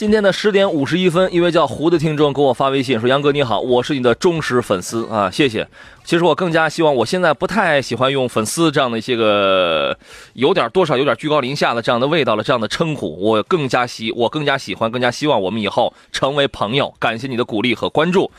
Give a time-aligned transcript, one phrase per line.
[0.00, 5.68] 今天的十点五十一分，一位叫胡的听众给我发微信说：“杨哥你好，我是你的忠实粉丝啊，谢谢。
[6.04, 9.94] 其实我更加希望，我现在不太喜欢用粉丝这样的一些个
[10.32, 16.94] 有点多少有点居高临下的这样的味道了这样的称呼，我更加喜我更加喜欢，更加希望我们以后成为朋友。
[16.98, 18.30] 感谢你的鼓励和关注。”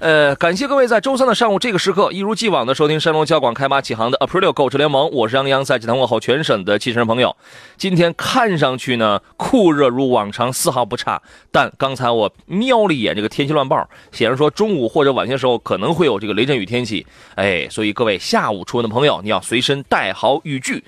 [0.00, 7.36] 呃，感谢各位在周三的上午这个时刻一如既往的收听山东交广开发启航的 Aprilio 购车联盟，我是杨洋，在济南问候全省的汽车人朋友。
[7.76, 11.20] 今天看上去呢酷热如往常，丝毫不差。
[11.52, 17.06] 但刚才我瞄了一眼这个天气乱报，显示说中午或者晚些时候可能会有这个雷阵雨天气。
[17.34, 20.82] 哎，所以各位下午出门的朋友，你要随身带好雨具。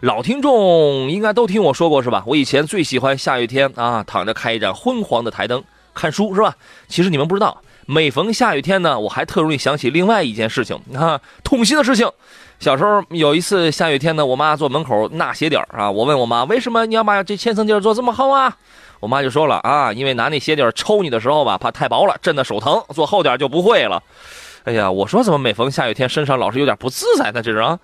[0.00, 2.22] 老听众应该都听我说过是吧？
[2.26, 6.54] 我以前最喜欢下雨天啊，躺着开一盏昏黄的台灯看书是吧？
[6.86, 7.62] 其实你们不知道。
[7.90, 12.06] 每逢下雨天呢，我还特容易想起另外一件事情啊，痛心的事情。
[12.60, 18.54] 小时候有一次下雨天呢，我妈坐门口纳鞋底儿啊，我问我妈为什么你要把这千层底做这么厚啊？
[19.00, 24.02] 我妈就说了啊，因为拿那鞋底抽你的时候吧，怕太薄了，震得手疼，做厚点就不会了。
[24.64, 27.40] 哎呀，我说怎么每逢下雨天身上老是有点不自在呢？
[27.40, 27.78] 这是啊。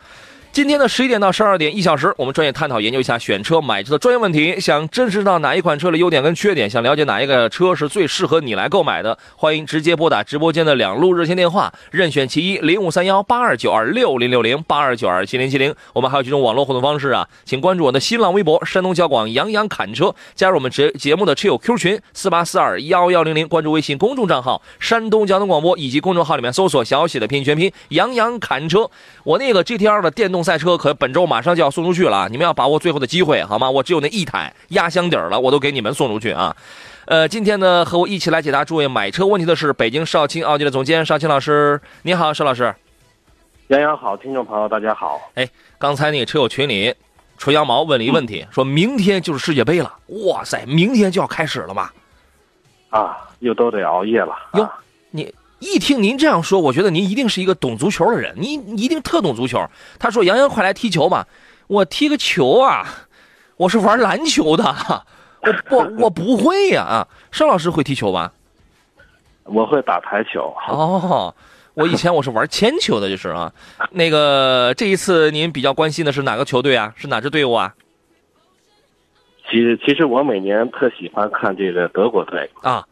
[0.54, 4.60] 今天的十一点到十二点一小时，我们专业探讨研究一下选车买车的专业问题。
[4.60, 15.74] 想真实知道哪一款车的优点跟缺点，想了解哪一个车是最适合你来购买的，欢迎直接拨打直播间的两路热线电话，任选其一：零五三幺八二九二六零六零八二九二七零七零。
[15.92, 28.88] 我们还有几种网络互动方式啊，请关注我的新浪微博山东交广杨洋侃车，加入我们节节目的车友 Q 群四八四二幺幺零零，关注微信公众账号山东交通广播以及公众号里面搜索小写的拼音全拼杨洋侃车。
[29.24, 30.43] 我那个 GTR 的电动。
[30.44, 33.70] 赛车可本周马上就要送出去了，你们要把握最后的机会，好吗？
[33.70, 36.54] 我只有那一台压箱底儿了，我都给你们送出去啊！
[37.06, 42.74] 呃，今天呢，和我一起来解答诸位买车问题的是北京少卿奥迪的总监少卿老师，你好，邵老师。
[43.68, 45.20] 杨洋好，听众朋友大家好。
[45.34, 46.94] 哎，刚才那个车友群里，
[47.38, 49.92] 纯羊毛问了一个问题，说明天就是世界杯了，
[50.26, 51.90] 哇塞，明天就要开始了吗？
[52.90, 54.34] 啊，又都得熬夜了。
[54.54, 54.70] 哟，
[55.10, 55.34] 你。
[55.64, 59.66] 一听您这样说，我觉得您一定是一个懂足球的人，您一定特懂足球。
[59.98, 61.26] 他说：“杨洋，快来踢球吧！
[61.66, 62.86] 我踢个球啊，
[63.56, 64.64] 我是玩篮球的，
[65.40, 67.08] 我不 我不会呀啊！
[67.32, 68.32] 邵老师会踢球吧？
[69.44, 70.54] 我会打台球。
[70.68, 71.34] 哦，
[71.72, 73.50] 我以前我是玩铅球的，就是啊。
[73.90, 76.92] 那个这一次您比较关心的是哪个球队啊？
[76.96, 77.74] 是哪支队伍啊？
[79.50, 82.84] 其实其实我每年特喜欢看这个德国队啊。”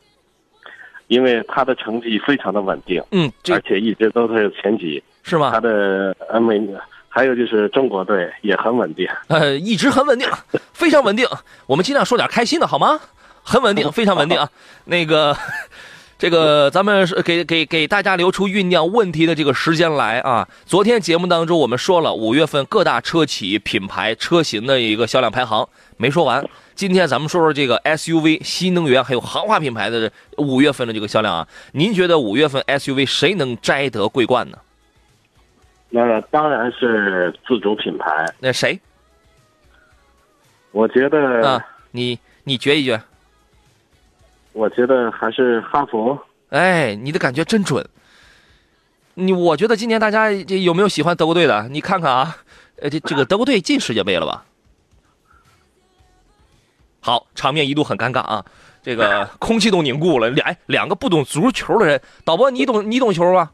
[1.08, 5.50] 因为他的成绩非常的稳定，嗯，而且一直都是前几，是吗？
[5.52, 6.60] 他的呃美，
[7.08, 10.28] 还有就是中国队也很稳定，呃，一直很稳定，
[10.72, 11.26] 非常稳定。
[11.66, 12.98] 我们尽量说点开心的好吗？
[13.42, 14.48] 很稳定， 非常稳定啊。
[14.84, 15.36] 那个，
[16.18, 20.48] 这个咱们是给给给大家留出酝酿问题的这个时间来啊。
[20.64, 26.42] 昨天节目当中我们说了五月份各大车企品牌车型的一个销量排行，没说完。
[26.74, 34.58] 今天咱们说说这个 SUV 新能源还有豪华品牌的五月份的这个销量啊，您觉得五月份 SUV 谁能摘得桂冠呢？
[35.90, 38.26] 那当然是自主品牌。
[38.40, 38.80] 那谁？
[40.70, 43.00] 我觉得啊，你你决一决。
[44.54, 46.18] 我觉得还是哈弗。
[46.48, 47.86] 哎，你的感觉真准。
[49.14, 51.68] 你我觉得今年大家这有没有喜欢德国队的？
[51.68, 52.36] 你看看啊，
[52.80, 54.44] 呃，这这个德国队进世界杯了吧？
[57.04, 58.44] 好，场面一度很尴尬啊，
[58.80, 60.30] 这个 空气都凝固了。
[60.30, 63.50] 两两个不懂足球的人，导播你懂你懂球吗？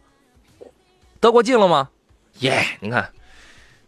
[1.18, 1.88] 德国进了吗？
[2.40, 2.62] 耶！
[2.80, 3.10] 你看，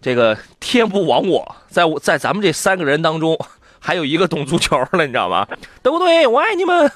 [0.01, 3.39] 这个天不亡我，在我在咱们这三个人当中，
[3.79, 5.47] 还有一个懂足球了，你知道吗？
[5.83, 6.91] 德国队，我爱你们！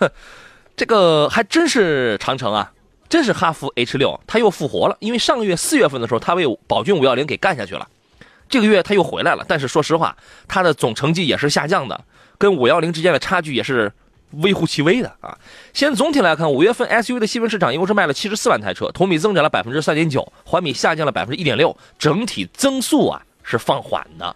[0.74, 2.72] 这个还真是长城啊，
[3.10, 4.96] 真是哈弗 H 六，他又复活了。
[5.00, 7.86] 因为上个月四月份的时候，他被宝骏五幺零给干下去了，
[8.48, 9.44] 这个月他又回来了。
[9.46, 10.16] 但是说实话，
[10.48, 12.04] 他的总成绩也是下降的。
[12.38, 13.92] 跟五幺零之间的差距也是
[14.30, 15.36] 微乎其微的啊。
[15.72, 24.34] 先总体来看，五月份 SUV 的细分市场一共是卖了七十四万台车，同比增长了百分之三点九，环比下降了百分之一点六，整体增速啊是放缓的。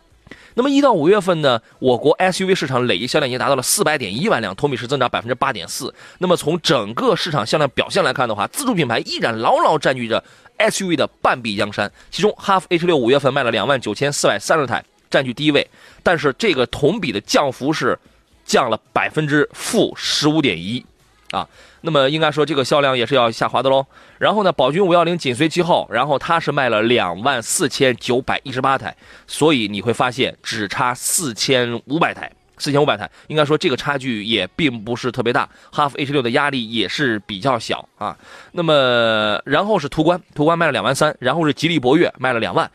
[0.54, 5.94] 那么一到五月份呢，我国 SUV 市场累计销量已经达到了四百点一万辆，同比是增长百分之八点四。
[6.18, 10.24] 那么从整个市场销量表现来看的话，自主品牌依然牢牢占据着
[10.58, 11.88] SUV 的半壁江山。
[12.10, 15.66] 其中，哈弗 H 六五月份卖了两万九千四百三十台，占据第一位。
[16.02, 17.98] 但是这个同比的降幅是
[18.44, 20.84] 降了百分之负十五点一，
[21.30, 21.48] 啊。
[21.80, 23.86] 那么应该说这个销量也是要下滑的喽。
[24.18, 28.94] 然后呢，宝骏五幺零紧随其后，然后它是卖了两万四千九百一十八台，
[29.28, 32.28] 所以你会发现只差四千五百台，
[32.58, 35.48] 四千五百台，应该说这个差距也并不是特别大。
[35.70, 38.18] 哈弗 H 六的压力也是比较小啊。
[38.50, 42.68] 那么然后是途观，途观卖了两万三，然后是吉利博越卖了两万，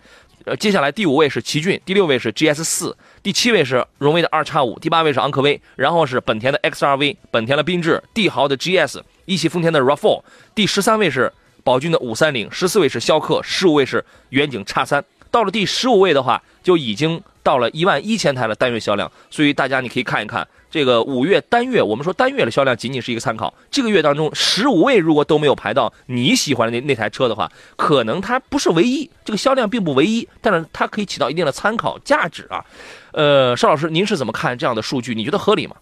[0.45, 2.95] 呃，接下来第五位是奇骏，第六位是 GS 四。
[3.21, 10.21] 第七位是荣威的二叉五，第八位是昂科威，然后是本田的 XRV，本田的缤智，帝豪的 GS，一汽丰田的 RAV4，
[10.53, 11.31] 第十三位是
[11.63, 15.01] 宝骏的五三零，十四位是逍客，十五位是远景叉三。
[15.31, 20.45] 到了第十五位的话，就已经到了一万一千台的单月销量，所以大家你可以看一看。
[20.73, 23.53] 这个五月单月，我们说单月的销量仅仅是一个参考。
[23.69, 32.65] 这个月当中，十五位如果都没有排到你喜欢的那那台车的话，可能它不是唯一，这个销量并不唯一，但是它可以起到一定的参考价值啊。
[33.11, 35.13] 呃，邵老师，您是怎么看这样的数据？
[35.13, 35.75] 你觉得合理吗？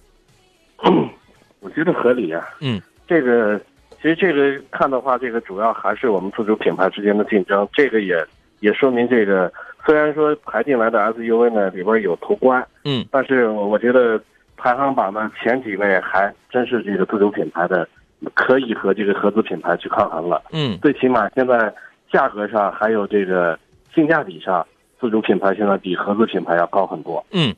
[1.62, 2.46] 我觉得合理啊。
[2.60, 3.58] 嗯，这个
[3.96, 7.66] 其实这个看的话，这个主要还是我们自主品牌之间的竞争。
[7.72, 8.22] 这个也
[8.60, 9.50] 也说明，这个
[9.86, 14.22] 虽然说排进来的 SUV 呢里边有途观，嗯，但是我觉得。
[14.62, 17.88] 排行榜的前几位还真是这个自主品牌的，
[18.36, 20.40] 可以和这个合资品牌去抗衡了。
[20.52, 21.74] 嗯，最起码现在
[22.12, 23.58] 价格上还有这个
[23.96, 24.66] 性价比上，
[25.00, 27.26] 自主品牌现在比合资品牌要高很多。
[27.32, 27.56] 嗯，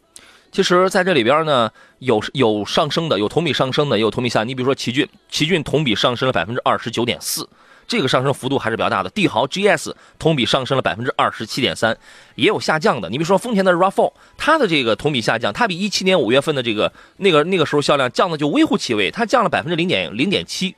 [0.50, 1.70] 其实在这里边呢，
[2.00, 4.46] 有有上升的，有同比上升的，也有同比下。
[4.46, 7.46] 你比如说奇骏，奇骏同比上升了百分之二十九点四。
[7.88, 11.98] 这个上升幅度还是比较大的，帝豪 GS 同比上升了百分之二十七点三，
[12.36, 13.10] 也有下降的。
[13.10, 20.76] 你比如说丰田的 RAV4，它的这个同比下降，它比一七年五月份的这个那个那个时候销量降的就微乎其微，它降了百分之零点零点七，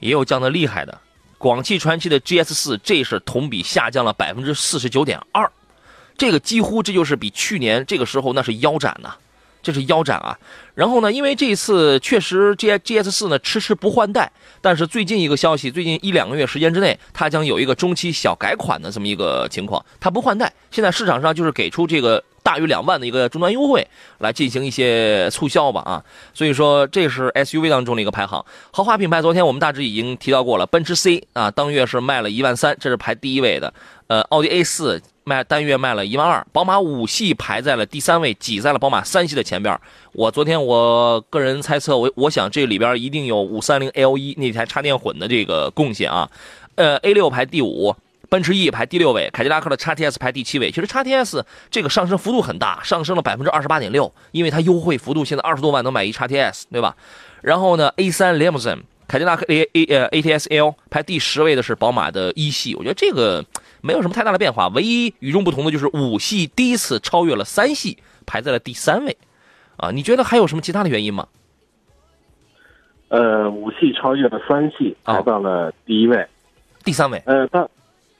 [0.00, 0.98] 也有降的厉害的。
[1.38, 5.50] 广汽传祺的 GS 四，这是同比下降了百分之四十九点二，
[6.16, 9.14] 这个几乎这就是比去年这个时候那是腰斩呐。
[9.66, 10.38] 这是腰斩啊，
[10.76, 14.30] 然后呢，因为这一次确实 G G S 四呢迟迟不换代，
[14.60, 23.84] 但是最近一个消息，最近一两个月时间之内，它将有一个中期小改款的这么一个情况，它不换代，现在市场上就是给出这个大于两万的一个终端优惠
[24.18, 33.74] 来进行一些促销吧啊，所以说这是 S U V 当中的一个排行，豪华品牌昨天我们大致已经提到过了，奔驰 C 啊当月是卖了一万三，这是排第一位的，
[34.06, 35.02] 呃，奥迪 A 四。
[35.28, 39.76] 卖单月卖了一万二，宝马五系排在了第三位，挤在了宝马三系的前边。
[40.12, 46.30] 我昨天我个人猜测，我我想这里边一定有五三零 L 一那台插电混的这个贡献啊。
[46.76, 47.92] 呃，A 六排第五，
[48.28, 50.70] 奔驰 E 排第六位，凯迪拉克的叉 T S 排第七位。
[50.70, 56.94] 其实叉 T S 这个上升幅度很大，上升了百分之二十八点六，因为它优惠幅度现在二十多万能买一叉 T S，对吧？
[57.42, 63.44] 然后呢，A 三 Limousine，凯迪拉克 A A 呃 A T S L 排第十位的是宝马的一系，我觉得这个。
[63.86, 67.96] 没有什么太大的变化，唯一与众不同的就是五系第一次超越了三系，
[68.26, 69.16] 排在了第三位，
[69.76, 71.28] 啊，你觉得还有什么其他的原因吗？
[73.08, 76.26] 呃，五系超越了三系，排到了第一位，
[76.84, 77.22] 第三位。
[77.24, 77.70] 呃，但，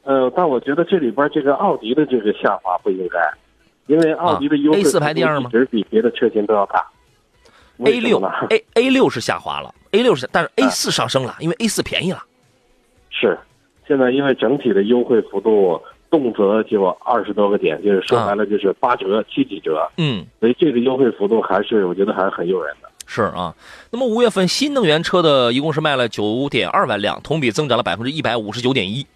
[0.04, 3.18] 呃，但我觉得这里边这个奥迪的这个下滑不应该，
[3.88, 5.50] 因为奥迪的优惠 A 四排第二吗？
[5.50, 6.86] 其实比别的车型都要大。
[7.84, 12.22] A 六，A A 六是下滑了，A 六是，但是 A 四上升了，因为 A 四便宜了。
[13.10, 13.36] 是。
[13.86, 22.88] 现在因为整体的优惠幅度动辄就二十多个点，就是说白了就是八折、七几折，嗯，所以这个优惠幅度还是我觉得还是很诱人的。
[23.06, 23.54] 是啊，
[23.92, 29.06] 那么五月份新能源车的一共是卖了九点二万辆，同比增长了百分之一百五十九点一。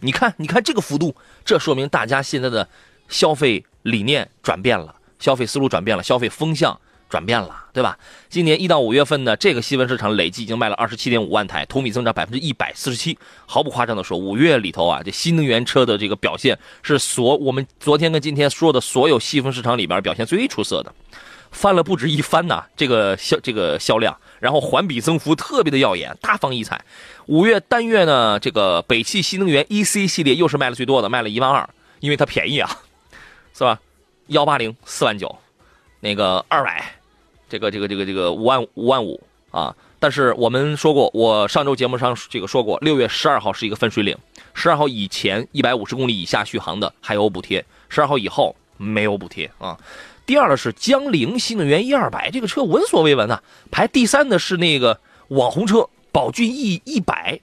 [0.00, 1.14] 你看，你看这个幅度，
[1.44, 2.68] 这说明大家现在的
[3.08, 6.76] 消费理念转变了，消费思路转变了，消费风向。
[7.08, 7.98] 转变了，对吧？
[8.28, 13.16] 今年一到五月份呢，这个细分市场累计已经卖了二十七点五万台，同比增长百分之一百四十七。
[13.46, 20.92] 毫不夸张的说，五月里头啊，这新能源车的这个表现是所我们昨天跟今天说的所有细分市场里边表现最出色的，
[21.52, 22.64] 翻了不止一番呐。
[22.76, 26.84] 这个销这个销量，然后环比增幅特别的耀眼，大放异彩。
[27.26, 31.68] 五月单月呢，这个北汽新能源 EC 系列又是卖了最多的，卖了一万二，
[32.00, 32.70] 因为它便宜啊，
[33.54, 33.80] 是吧？
[34.28, 35.38] 幺八零四万九，
[36.00, 36.84] 那个二百。
[37.48, 39.22] 这个这个这个这个五万五万五
[39.52, 39.72] 啊！
[40.00, 44.16] 但是我们说过，我上周节目上这个说过，六月十二号是一个分水岭，
[44.52, 49.78] 十二号以前一百五十公里以下续航的还有补贴，十二号以后没有补贴啊。
[50.26, 53.40] 第二的是江铃新能源一二百，这个车闻所未闻啊。
[53.70, 54.98] 排第三的是那个
[55.28, 57.38] 网红车宝骏 E 一百，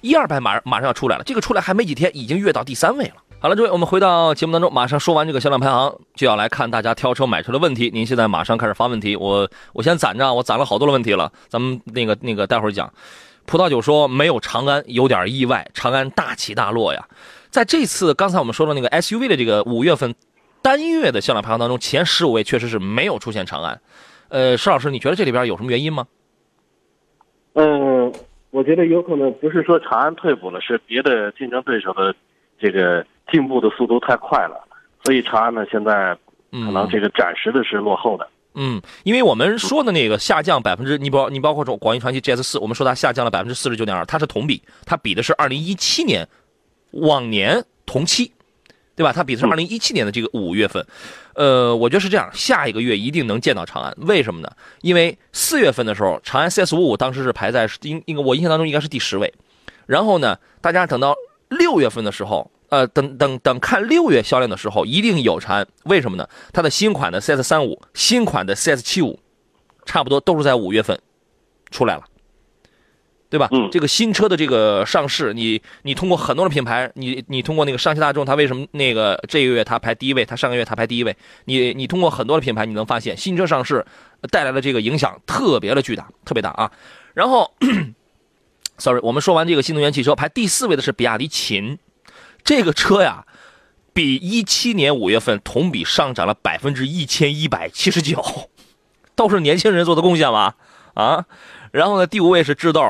[0.00, 3.14] 一二百马马上要出来了，这个出来还没几天，已经跃到第三位了。
[3.42, 7.90] 好了，诸位，我们回到节目当中，马上说完这个销量排行，就要来看大家挑车买车的问题。
[7.90, 12.92] 您现在马上开始发问题，我我先攒着，我攒了好多的问题了，咱们那个那个待会儿讲。
[13.46, 17.08] 葡萄酒说没有长安，有点意外，长安大起大落呀。
[17.48, 20.14] 在这次刚才我们说的那个 SUV 的这个五月份
[20.60, 23.80] 单月的销量排行当中，前十五位确实是没有出现长安。
[24.28, 26.06] 呃，石老师，你觉得这里边有什么原因吗？
[27.54, 28.12] 嗯，
[28.50, 32.14] 我觉得有可能不是说长安退步了，是别的竞争对手的
[32.60, 34.62] 这个进步的速度太快了，
[35.04, 36.16] 所以长安呢现在
[36.50, 38.28] 可能这个暂时的是落后的。
[38.54, 46.26] 嗯，因为我们说的那个下降百分之，你包你包括说广义传祺 GS 四，我们说它下降了百分之四十九点二，它是同比，它比的是二零一七年
[46.90, 48.32] 往年同期，
[48.96, 49.12] 对吧？
[49.12, 50.84] 它比的是二零一七年的这个五月份。
[51.34, 54.50] 呃，我觉得是这样，下一个月一定能见到长安，为什么呢？
[54.82, 59.32] 因为四月份的时候，长安 CS 五五当时是排在应应该我印象当中应该是第十位，
[59.86, 61.14] 然后呢，大家等到
[61.48, 62.50] 六月份的时候。
[62.70, 65.66] 呃，等等等，看六月销量的时候，一定有长安。
[65.84, 66.28] 为什么呢？
[66.52, 69.18] 它的新款的 CS 三五，新款的 CS 七五，
[69.84, 71.00] 差不多都是在五月份
[71.72, 72.04] 出来了，
[73.28, 73.48] 对吧？
[73.50, 73.68] 嗯。
[73.72, 81.16] 这个新车的这个上市，你你通过很多的品牌，你你通过那个上汽大众，它为什么那个这个月它排第一位，它上个月它排第一位？
[81.46, 83.84] 你你通过很多的品牌，你能发现新车上市
[84.30, 86.70] 带来的这个影响特别的巨大，特别大啊。
[87.14, 87.52] 然后，
[88.78, 91.76] sorry，我们说完这个新能源汽车，排第四位的是比亚迪秦。
[92.44, 93.24] 这个车呀，
[93.92, 98.22] 比一七年五月份同比上涨了百分之一千一百七十九，
[99.14, 100.54] 都是年轻人做的贡献吧？
[100.94, 101.24] 啊，
[101.72, 102.82] 然后呢，第五位是智豆，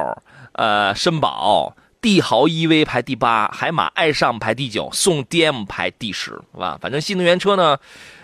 [0.52, 6.78] 呃，绅宝，帝豪 EV 排第八，海马爱上排第九，宋 DM 排第十，是吧？
[6.80, 7.78] 反正新能源车呢。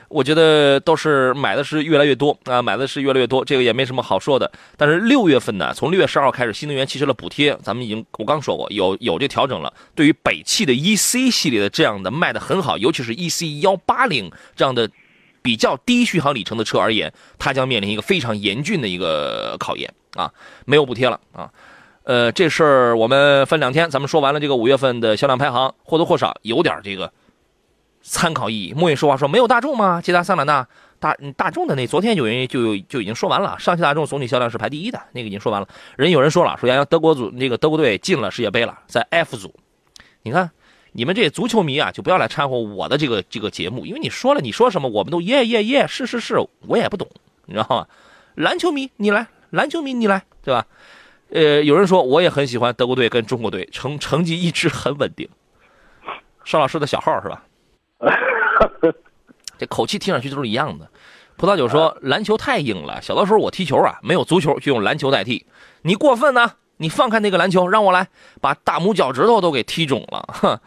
[0.09, 4.51] 我觉得都是买的是越来越多啊，买的是越来越多，这个也没什么好说的。
[4.77, 9.73] 但是六月份呢，从六月十二号开始，新能源汽车的补贴，咱们已经我刚说过，有有这调整了。
[9.95, 14.89] 对于北汽的 EC 系列的这样的卖的很好，尤其是 EC 幺八零这样的
[15.43, 20.33] 比较低续航里程的车而言，它将面临一个非常严峻的一个考验啊，
[20.65, 21.51] 没有补贴了啊。
[22.05, 27.13] 呃，这事儿我们分两天，咱们说完了这个五月份的销量排行，或多或少有点这个。
[28.09, 28.73] 参考意义。
[28.75, 30.01] 莫云说话说没有大众吗？
[30.01, 30.67] 捷达、桑塔纳、
[31.01, 33.59] 大大众的那昨天有人就就已经说完了。
[33.59, 35.69] 上汽大众总体销量是排第一的，那个已经说完了。
[35.97, 39.53] 人有人说了，说杨洋德国组那个德国队进了世界杯了，在 F 组。
[40.23, 40.51] 你看
[40.93, 46.37] 你们这些足球迷啊，就不要来掺和我的这个这个节目，因为你说了你说什么，我们都耶耶耶，是是是，
[46.67, 47.09] 我也不懂，
[47.47, 47.87] 你知道吗？
[48.37, 50.65] 篮球迷你来，篮球迷你来，对吧？
[51.31, 55.29] 呃，有人说我也很喜欢德国队跟中国队，成成绩一直很稳定。
[56.45, 57.43] 邵老师的小号是吧？
[59.59, 60.89] 这口气听上去都是一样的。
[61.37, 65.47] 葡萄酒说篮球太硬了，小的时候我踢球啊，没有足球就用篮球代替。
[65.83, 66.53] 你过分呢？
[66.79, 68.07] 你放开那个篮球，让我来
[68.41, 70.59] 把大拇脚趾头都给踢肿了，哼，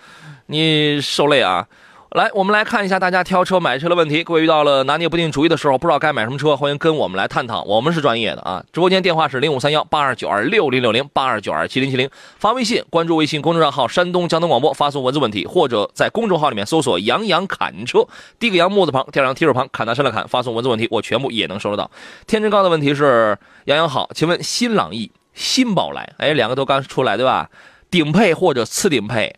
[0.48, 1.68] 你受累啊！
[2.14, 4.24] 来，我们来看一下大家挑车买车的问题。
[4.24, 7.62] 各位遇到了拿捏不定主意的时候，不知道该买什么车，欢迎跟我们来探讨。
[7.62, 8.66] 我们是专业的啊！
[8.74, 18.08] 直播间电话是零五三幺八二九二六零六零八二九二七零七零，发微信关注微信公众账号山东交通广播，发送文字问题，或者在公众号里面搜索杨洋侃车，
[18.40, 21.92] 第一个杨木字旁，第二个提手旁，侃大山的侃，发送文字问题，我全部也能收得到。
[22.26, 27.52] 天真高的问题是杨洋好，请问新朗逸、新宝来，哎，两个都刚出来对吧？
[27.92, 29.36] 顶配或者次顶配？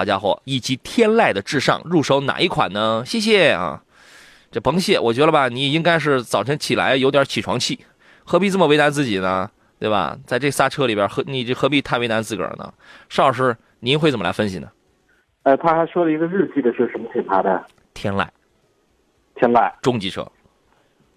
[0.00, 3.02] 好家伙，以及天籁的至上，入手哪一款呢？
[3.04, 3.82] 谢谢啊，
[4.50, 7.78] 这甭谢，我觉得吧，你应该是早晨起来有点起床气，
[8.24, 9.50] 何必这么为难自己呢？
[9.78, 10.16] 对吧？
[10.24, 12.72] 在这仨车里边，何你这何必太为难自个儿呢？
[13.10, 14.70] 邵老师，您会怎么来分析呢？
[15.42, 17.62] 呃，他还说了一个日系的是什么品牌的？
[17.92, 18.26] 天籁，
[19.34, 20.26] 天籁中级车。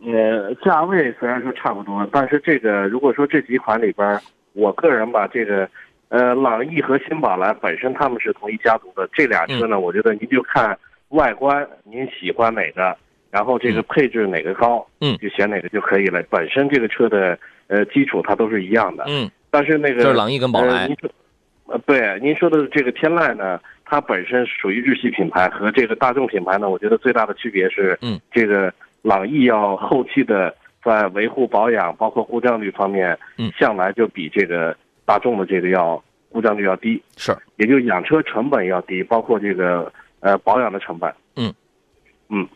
[0.05, 4.19] 呃，价位虽然说差不多，但是这个如果说这几款里边，
[4.51, 5.69] 我个人吧，这个。
[6.13, 10.77] 呃，朗逸和新宝来本身他们是同一家族的，这俩车呢，我觉得您就看
[11.09, 12.95] 外观，您喜欢哪个，
[13.31, 16.21] 然后这个配置哪个高，嗯，就选哪个就可以了。
[16.29, 20.87] 本身这个车的呃基础它都是一样的，嗯，但是那个就是朗逸跟宝来，
[21.65, 34.77] 呃，对，您说的这个天籁呢，它本身属于日系品牌，和这个大众品牌呢，我觉得最大的区别是，嗯，这个朗逸要后期的在维护保养，包括故障率方面，嗯，向来就比这个。
[35.05, 41.13] 大众的这个要故障率要低，是，也就养车成本要低，包括这个呃保养的成本。
[41.35, 41.53] 嗯，
[42.29, 42.47] 嗯，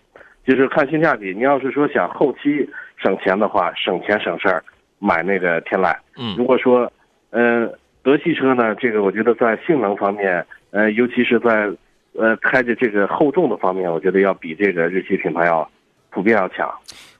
[0.46, 1.34] 就是看性价比。
[1.34, 4.64] 你要是说想后期省钱的话，省钱省事儿，
[5.00, 5.96] 买那个天籁。
[6.18, 6.92] 嗯，如果说，
[7.30, 11.70] 呃，德系车呢，这个我觉得在性能方面，呃，尤其是在
[12.14, 15.70] 呃开着这个厚重的方面，我觉得要比这个日系品牌要
[16.10, 16.68] 普遍要强。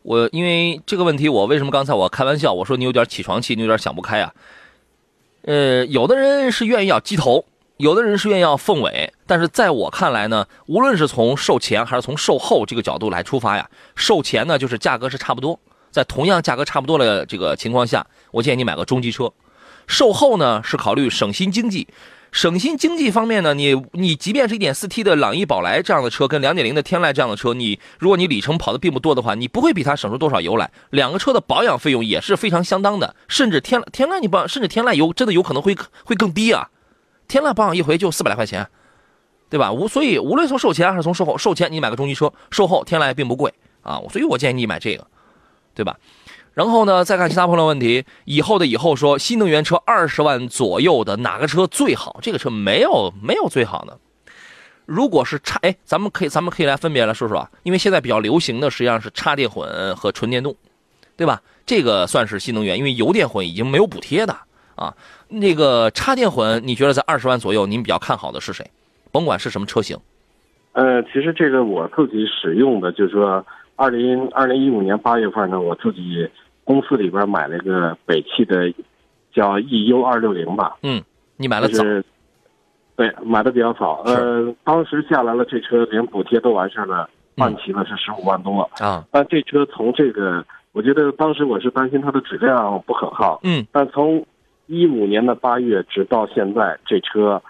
[0.02, 4.34] 我因为这个问题，我为什么刚才我开玩笑，我说你有点起床气，你有点想不开啊？
[5.48, 7.46] 呃，有的人是愿意要鸡头，
[7.78, 15.58] 有的人是愿意要凤尾，但是在我看来呢，无论是从售前还是从售后这个角度来出发呀，售前呢就是价格是差不多，
[15.90, 19.32] 在同样价格差不多的这个情况下，我建议你买个中级车。
[19.88, 21.88] 售后呢是考虑省心经济。
[22.38, 30.70] 省心经济方面呢，你你即便是一点四 T 的朗逸、宝来这样的车，跟两点零的天籁这样的车，你如果你里程跑的并不多的话，你不会比它省出多少油来。
[30.92, 35.76] 两个车的保养费用也是非常相当的，甚至天天籁你保，甚至天籁油真的有可能会
[36.06, 36.70] 会更低啊。
[37.28, 38.68] 天籁保养一回就四百来块钱，
[39.50, 39.72] 对吧？
[39.72, 43.52] 无所以无论从售前还是从售后，售前你买个中级车，售后天籁并不贵
[43.82, 45.08] 啊，所以我建议你买这个，
[45.74, 45.98] 对吧？
[46.58, 48.04] 然后呢，再看其他朋友问题。
[48.26, 52.18] 以后的以后说，新能源车二十万左右的哪个车最好？
[52.20, 53.96] 这个车没有没有最好的。
[54.88, 57.52] 如果是插，哎，咱们可以咱们可以来分别来说说啊。
[57.62, 60.56] 因为现在比较流行的实际上是插电混和纯电动，
[61.16, 61.40] 对吧？
[61.68, 64.36] 这个算是新能源，因为油电混已经没有补贴的
[64.74, 64.96] 啊。
[65.28, 68.66] 那个插电混，你觉得在二十万左右，您比较看好的是谁？
[69.12, 69.96] 甭管是什么车型。
[70.72, 73.46] 呃，其实这个我自己使用的，就是说，
[73.76, 76.28] 二零二零一五年八月份呢，我自己。
[76.68, 78.70] 公司里边买了一个北汽的，
[79.32, 80.76] 叫 EU 二六零吧。
[80.84, 81.02] 嗯，
[81.38, 81.82] 你买了早。
[82.98, 84.02] 对，买的比较早。
[84.06, 88.70] 呃，当时下来了，这车连补贴都完事了，办齐了是十五万多。
[88.80, 89.06] 啊。
[89.12, 93.40] 但这车从这个，我觉得当时我是担心它的质量不可靠。
[93.44, 93.66] 嗯。
[93.72, 94.26] 但从
[94.66, 97.42] 一五年的八月直到现在，这车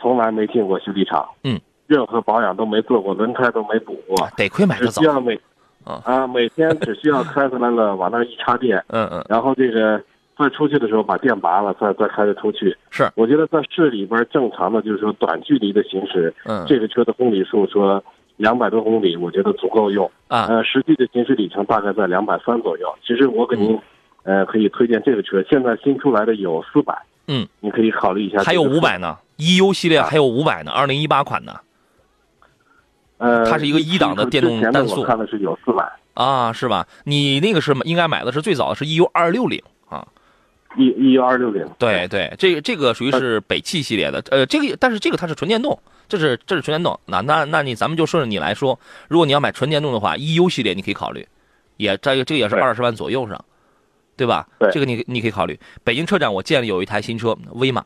[0.00, 1.28] 从来没进过修理厂。
[1.42, 1.60] 嗯。
[1.88, 4.28] 任何保养都没做过，轮胎都没补过。
[4.36, 5.02] 得亏买的早。
[5.02, 5.36] 需要每。
[5.84, 10.00] 啊每天只需要开回来了，往那一插电， 嗯嗯，然后这个
[10.38, 12.76] 再出去的时候把电拔了，再再开着出去。
[12.90, 18.02] 是，我觉得在市里边正常的就是说短距离的行驶，嗯，这个车的公里数说
[18.36, 20.10] 两百多公里，我觉得足够用。
[20.28, 22.86] 啊，呃，实际的行驶里程大概在两百三左右。
[23.06, 23.78] 其实我给您，
[24.24, 26.96] 呃，可以推荐这个车，现在新出来的有四百，
[27.28, 28.42] 嗯，你可以考虑一下。
[28.42, 31.60] 还有五百呢，EU 系列还有五百呢，二零一八款的。
[33.22, 35.00] 呃，它是一个一档的电动单速。
[35.00, 35.90] 我看的是有四百。
[36.14, 36.86] 啊，是吧？
[37.04, 40.06] 你那个是应该买的是最早的是 EU 二六零啊
[40.76, 41.66] ，E EU 二六零。
[41.78, 46.98] 对对，这个这个属于是北汽系列的，呃，这个但是这个它是纯电动，这是这是纯电动。
[47.06, 51.26] 那那那你咱们就顺着你来说，如果你要买纯电动的话，EU 系列你可以考虑，
[51.76, 53.42] 也这个这个也是二十万左右上，
[54.16, 54.46] 对吧？
[54.58, 55.58] 对，这个你你可以考虑。
[55.82, 57.82] 北京车展我见了有一台新车威马，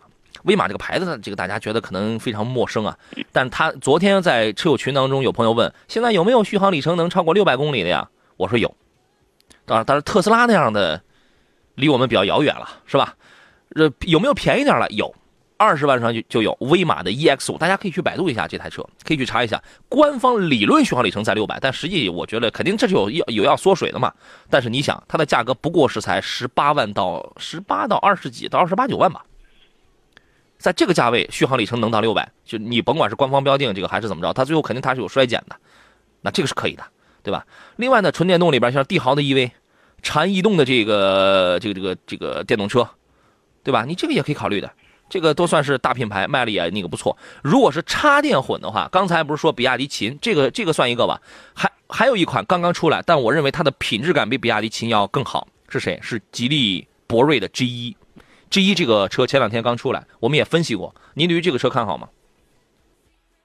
[0.47, 2.97] 威马这个牌子呢，这个大家觉得可能非常陌生啊，
[3.33, 8.09] 但他昨天在车友群当中有朋友问，现在有没有续航里程能超过六百公里的呀？
[8.37, 8.75] 我说有，
[9.65, 11.03] 当然，但是特斯拉那样的
[11.75, 13.15] 离我们比较遥远了，是吧？
[13.75, 14.89] 这有没有便宜点了？
[14.91, 15.13] 有，
[15.57, 24.13] 二十万上就就有威马的 EX 五，大家可以去百度一下这台车，可以去查一下，官方理论续航里程在六百，但实际我觉得肯定这是有要有要缩水的嘛。
[24.49, 29.25] 但是你想，它的价格不过是才十八万到十八到二十几到二十八九万吧，
[30.67, 35.55] 在这个价位，续航里程能到六百，就你甭管是官方标定这个还是怎么着，它最后肯定它是有衰减的，
[36.23, 36.83] 那这个是可以的。
[37.23, 37.47] 对吧？
[37.77, 39.51] 另外呢，纯电动里边像帝豪的 EV，
[40.03, 42.89] 长安逸动的这个这个这个这个电动车，
[43.63, 43.85] 对吧？
[43.85, 44.71] 你这个也可以考虑的，
[45.09, 47.17] 这个都算是大品牌，卖的也那个不错。
[47.43, 51.21] 如果是插电混的话，刚才不是说比亚迪秦，这个这个算一个吧？
[51.53, 55.99] 还还有一款刚刚出来，但我认为它的品质感比比亚迪秦要更好，是谁？
[56.03, 57.97] 是吉利博瑞的 G 一
[58.51, 60.95] ，G 一这个车前两天刚出来，我们也分析过。
[61.15, 62.09] 您对于这个车看好吗？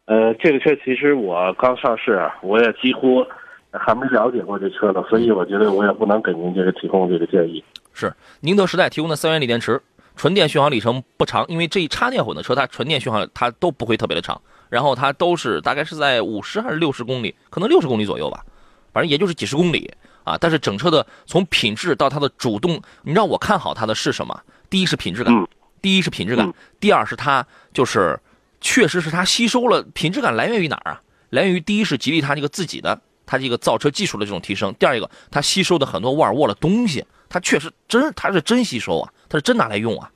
[0.06, 3.26] 呃，这个车其实我刚上市，我也几乎。
[3.74, 7.64] 还没了解过这车呢，所以我觉得我也不能给您这个提供这个建议。
[7.94, 9.82] 是宁德时代提供的三元锂电池，
[10.18, 18.44] 纯电续航里程不长，因为这一插电混的车，它纯电续航它都不会特别的长，然后它都是大概是在五十还是六十公里，可能六十公里左右吧，
[18.92, 19.90] 反正也就是几十公里
[20.26, 20.38] 啊。
[20.38, 24.38] 但是整车的从品质到它的主动，你让我看好它的是什么？
[24.71, 25.47] 第一是品质感，
[25.84, 28.19] 第一是品质感，第二是它就是
[28.60, 31.01] 确实是它吸收了品质感来源于哪儿啊？
[31.29, 32.99] 来源于第一是吉利它这个自己的。
[33.23, 40.12] 它这个造车技术的这种提升，第二一个，它吸收的很多沃尔沃的东西，它确实真，它是真吸收啊，它是真拿来用啊。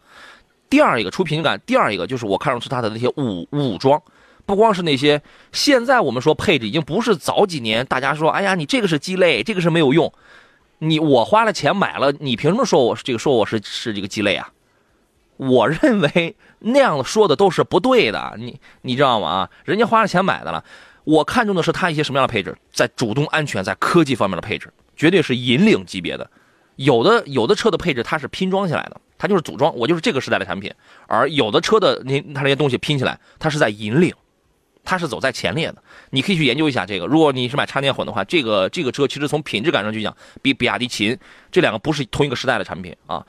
[0.70, 4.02] 第二一个出品质感，第二一个就是我看上去它的那些武武装，
[4.46, 5.22] 不光是那些
[5.54, 10.12] 现在我们说配置已经不是早几年大家说，哎呀，你这个是鸡肋，这个是没有用，
[10.80, 14.52] 你我花了钱买了，你凭什么说我这个说我是是这个鸡肋啊？
[15.38, 19.28] 我认为那样说的都是不对的，你你知道吗？
[19.28, 20.64] 啊，人家花了钱买的了。
[21.04, 26.30] 我看中的是它一些什么样的配置，在主动安全、在科技方面的配置，绝对是引领级别的。
[26.78, 30.74] 有的有的车的配置它是拼装起来的，它就是组装，我就是这个时代的产品。
[31.08, 34.14] 而有的车的那它那些东西拼起来，它是在引领，
[34.86, 35.84] 它是走在前列的。
[36.12, 37.06] 你可以去研究一下这个。
[37.06, 41.18] 如果你是买插电混的话，这个这个车其实从品质感上去讲，比比亚迪秦
[41.52, 43.26] 这两个不是同一个时代的产品啊。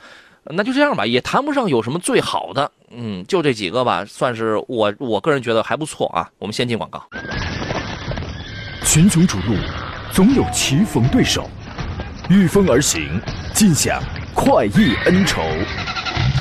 [0.49, 6.31] 那就这样吧，也谈不上有什么最好的，嗯，就这几个吧，算是我我个人觉得还不错啊。
[6.39, 7.03] 我们先进广告。
[8.85, 9.57] 群雄逐鹿，
[10.13, 11.51] 总有棋逢对手，
[12.31, 13.21] 御风而行，
[13.53, 14.01] 尽享
[14.33, 15.43] 快意恩仇。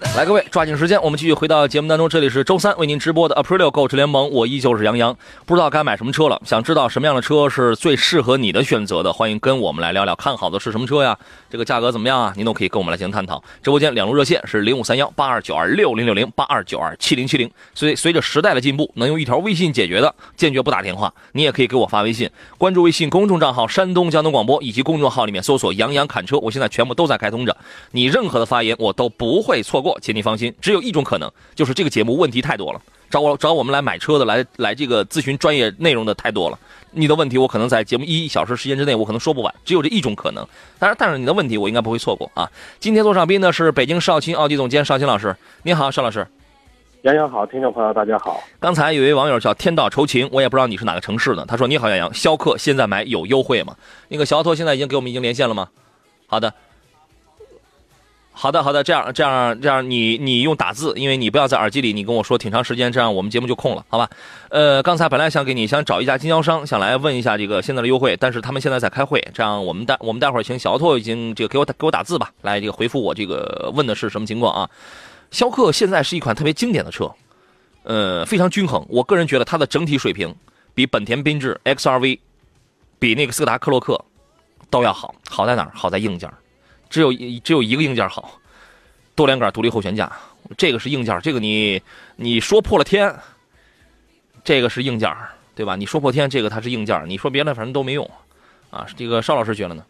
[0.00, 2.08] 来，各位，抓紧时间，我们继续回到节目当中。
[2.08, 5.14] 这里是周三为您直播的 Aprilio 购车联盟，我依旧是杨洋。
[5.44, 11.16] 不知道该买什么车了，想知道什么样的车是最适合你的选择的，欢迎跟我们来聊聊，看好的是什么车呀？
[11.50, 12.32] 这个价格怎么样啊？
[12.34, 13.42] 您都可以跟我们来进行探讨。
[13.62, 17.48] 直播间两路热线是零五三幺八二九二六零六零八二九二七零七零。
[17.74, 21.12] 随随着时代的进步，能用一条微信解决的，坚决不打电话。
[21.32, 27.54] 你也可以给我发微信，关注微信公众账号山东交通广播以及公众号里面搜索杨洋侃车，我现在全部都在开通着，
[27.92, 29.89] 你任何的发言我都不会错过。
[30.00, 36.58] 请你放心，只有一种可能，就是这个节目问题太多了，找我找我们来买车的，来来这个咨询专业内容的太多了。
[36.92, 40.46] 你的问题我可能在节目一小时时间之内，我可能说不完，只有这一种可能。
[40.78, 42.50] 但是，但是你的问题我应该不会错过啊。
[42.78, 46.26] 今天做上宾的是北京少卿奥迪总监邵青老师，你好，邵老师。
[47.02, 48.42] 杨洋好，听众朋友大家好。
[48.58, 53.74] 刚才有一位网友叫天道酬勤，我也不知道你是哪个城市的，他说你好，杨洋，逍客现在买有优惠吗？
[54.08, 55.68] 那个小奥拓现在已经给我们已经连线了吗？
[56.26, 56.52] 好的。
[58.42, 64.08] 好的，好的，这样，这样，这样，你你用打字，因为你不要在耳机里，你跟我说挺长时间，这样我们节目就空了，好吧？
[64.48, 74.70] 呃，刚才本来想给你想找一家经销商，想来问一下这个现在的优惠，但是他们现在在开会，这样我们待我们待会儿请小奥拓已经这个给我给我打字吧，来这个回复我这个问的是什么情况啊？
[75.30, 77.12] 逍客现在是一款特别经典的车，
[77.82, 80.34] 呃，非常均衡，我个人觉得它的整体水平
[80.74, 82.18] 比本田缤智 XRV，
[82.98, 84.02] 比那个斯柯达克洛克
[84.70, 85.70] 都要好，好在哪儿？
[85.74, 86.32] 好在硬件。
[86.90, 88.32] 只有一只有一个硬件好，
[89.14, 90.10] 多连杆独立后悬架，
[90.58, 91.80] 这个是硬件，这个你
[92.16, 93.14] 你说破了天，
[94.42, 95.08] 这个是硬件，
[95.54, 95.76] 对吧？
[95.76, 98.04] 你说破天，这个它是硬件，你说别的反正都没用，
[98.70, 99.84] 啊，这个邵老师觉得呢？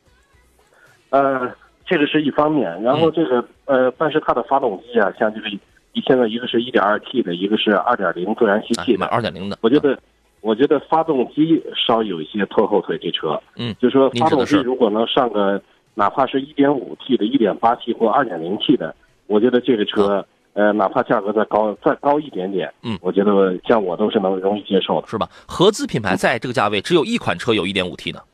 [1.09, 1.51] 呃，
[1.87, 5.49] 这个是一方面，然后这个呃，但是它的发动机啊，像就是
[5.95, 9.99] 你现在一个是一点二 T 的，一个是二点零自然吸气的，二点零的，我觉得
[10.43, 15.59] 我觉得发动机稍有一些拖后腿，这车，嗯，就说发动机如果能上个。
[16.01, 25.29] 哪怕是一点五 T 的、一点八 T 或二点零 T 的，我觉得这个车，呃，哪怕价格再高再高一点点，嗯，我觉得像我都是能容易接受的，是吧？
[25.47, 28.25] 合资品牌在这个价位只有一款车有一点五 T 的，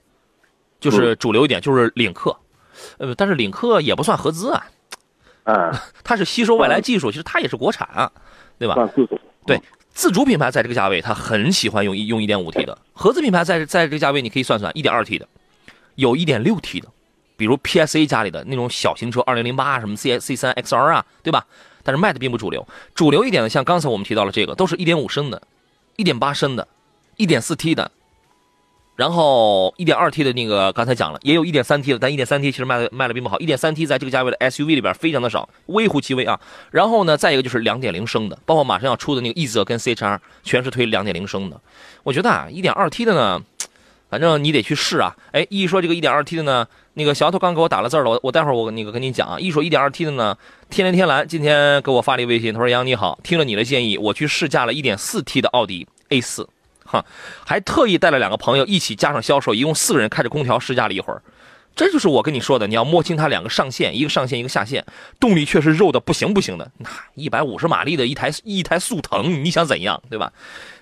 [0.79, 2.37] 就是主流一点，就是领克，
[2.99, 4.65] 呃，但是领克也不算合资啊，
[5.43, 5.73] 嗯，
[6.05, 8.09] 它是吸收外来技术，其实它也是国产啊，
[8.61, 8.75] 对吧？
[8.75, 15.27] 算自主，对，自主品牌在这个价位，它很喜欢用用一点五 T 的，合资品牌在在这个价位，你可以算算一点二 T 的，
[15.97, 16.87] 有一点六 T 的。
[17.37, 21.47] 比如 PSA 家里的那种小型车，二零零八什么 C C 三 XR 啊，对吧？
[21.83, 22.67] 但是卖的并不主流。
[22.95, 25.41] 主流一点的，像刚才我们提到了这个，都是一点五升的，
[25.97, 26.67] 一点八升的，
[27.17, 27.93] 一点四 T 的，
[28.97, 33.39] 然后一点二 T 的那个刚才讲了，也有一点三 T 的，但一点三 T 其实卖的卖的并不好。
[33.39, 36.41] 一点三 T 在这个价位的 SUV 里边非常的少，微乎其微啊。
[36.71, 41.61] 然后呢，再一个就是两点零升的，包括马上要出的那个 E 泽跟 CHR，全是推两点零升的。
[42.03, 43.43] 我觉得啊，一点二 T 的呢。
[44.09, 45.17] 反正你得去试啊！
[45.33, 49.39] 哎，一说这个一点二 T 的呢，那个小丫头刚给我打了字了，我我待会儿我那个跟你讲啊。
[49.39, 50.37] 一说一点二 T 的呢，
[50.71, 56.49] 天天天蓝今天给我发了一微信，他说杨你好，听了你的建议，我去试驾了一点四 T 的奥迪 A 四，
[56.85, 57.05] 哈，
[57.45, 61.21] 还特意带了两个朋友一起加上销售，一共四个人开着空调试驾了一会儿。
[61.75, 64.83] 这就是我跟你说的，你要摸清它两个上限，一个上限一个下限，
[65.21, 70.33] 动力确实肉的不行不行的，那一百五十马力的一台一台速腾，你想怎样，对吧？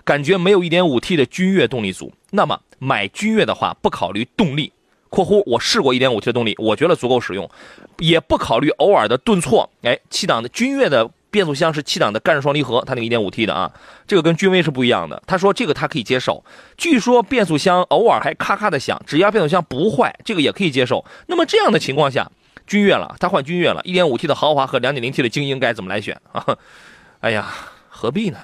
[0.05, 4.73] 感觉没有一点五 T 的君越动力足，那么买君越的话，不考虑动力
[5.09, 7.51] （括弧我试过一点五 T 的动力，我觉得足够使用），
[7.99, 9.71] 也不考虑偶尔的顿挫。
[9.83, 13.73] 哎，七档的君越的变速箱是七档的干式双离合，它那个一点五 T 的啊，
[14.07, 15.23] 这个跟君威是不一样的。
[15.27, 16.45] 他说这个他可以接受，
[16.77, 21.05] 据说变速箱偶尔还咔咔的响，只要变速箱不坏，这个也可以接受。
[21.27, 22.31] 那么这样的情况下，
[22.67, 26.45] 君越了，他换君越了，一点五 T 的豪华和两点零 T 的精英该怎么来选啊？
[27.21, 27.49] 哎呀，
[27.89, 28.39] 何必呢？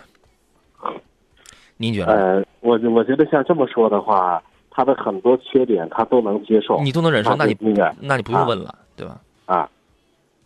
[1.81, 2.13] 您觉得？
[2.13, 9.19] 呃，我我觉得像这么说的话，他的很多缺点他都能接受，你都能忍受，那你应该，那你不用问了，对吧？
[9.47, 9.67] 啊，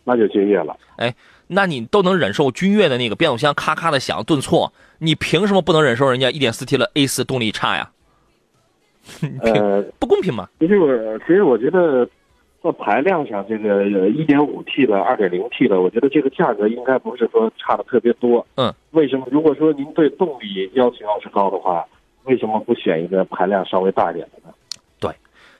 [0.05, 0.73] 那就君越了。
[0.95, 1.13] 哎，
[1.47, 7.91] 那你都能忍受君越的那个变速箱咔咔的响顿挫，你凭什么不能忍受人家一点四 T 的 A 四动力差呀？
[9.43, 10.47] 呃，不公平嘛。
[10.57, 12.07] 其实我其实我觉得，
[12.65, 18.43] 那排量上，这个一点五 T 的、二点零 T 的，我觉得这个价格应该不是说差的特别多。
[18.55, 19.27] 嗯，为什么？
[19.29, 21.85] 如果说您对动力要求要是高的话，
[22.23, 24.51] 为什么不选一个排量稍微大一点的呢？
[24.99, 25.11] 对，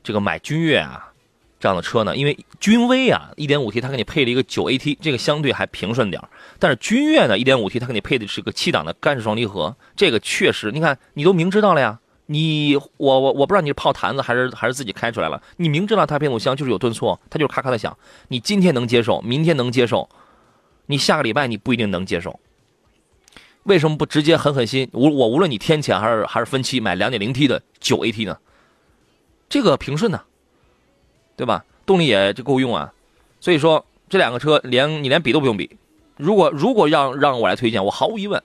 [0.02, 1.13] 这个买君越啊
[1.60, 6.20] 这样的车呢，因为君威啊一点五 T 它给你配了一个九 AT，这个相对还平顺点
[6.58, 12.00] 但是君越呢一点五 T 它给你配的是个七档的干式双离合，这个确实，你看你都明知道了呀。
[12.28, 15.42] 你我我我不知道你是泡坛子还是还是自己开出来了。
[15.58, 17.96] 你明知道它变速箱就是有顿挫，它就是咔咔的响。
[18.30, 20.10] 你今天能接受，明天能接受，
[20.88, 22.40] 你下个礼拜你不一定能接受。
[23.64, 24.90] 为什么不直接狠狠心？
[24.94, 28.38] 无我无论你天钱还是还是分期买两点零 T 的九 AT 呢？
[29.48, 30.22] 这个平顺呢，
[31.36, 31.64] 对吧？
[31.86, 32.92] 动力也就够用啊。
[33.40, 35.78] 所以说这两个车连你连比都不用比。
[36.18, 38.42] 如果如果让让我来推荐，我毫无疑问。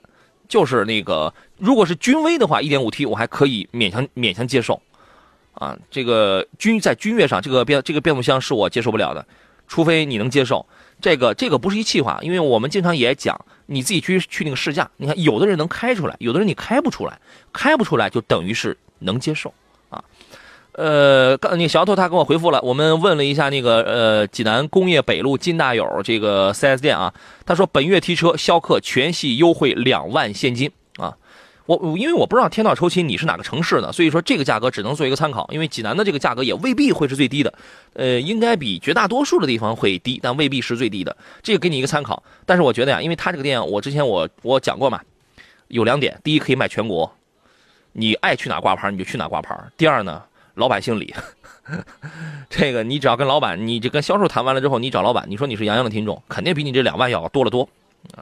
[0.50, 4.82] 就是那个，如果是君威的话，一点五 T 我还可以勉强勉强接受，
[5.54, 9.24] 啊，这个君在君越上这个变这个变速箱是我接受不了的，
[9.68, 10.66] 除非你能接受。
[11.00, 17.18] 这个这个不是一气话，因为我们经常也讲，你自己去去那个试驾，你看有的人能开出来，有的人你开不出来，
[17.52, 19.54] 开不出来就等于是能接受。
[20.72, 27.12] 呃，刚那小头他给我回复了，我们问了一下那个呃济南工业北路金大友这个 4S 店啊，
[27.44, 31.16] 他说本月提车逍客全系优惠两万现金啊，
[31.66, 37.52] 我因为我不知道天道酬勤你是哪个城市的，所以说这个价格只能做一个参考，因为济南的这个价格也未必会是最低的，
[37.94, 42.22] 呃，应该比绝大多数的地方会低，但未必是最低的，这个给你一个参考。
[42.46, 45.00] 但是我觉得呀，因为他这个店我之前我我讲过嘛，
[45.66, 47.12] 有两点，第一可以卖全国，
[47.92, 50.22] 你爱去哪挂牌你就去哪挂牌，第二呢。
[50.60, 51.12] 老板姓李，
[52.48, 57.68] 这个你只要跟老板，你这跟销售谈完了之后，你找老板，你说你是杨洋的听众，肯定比你这两万要多得多。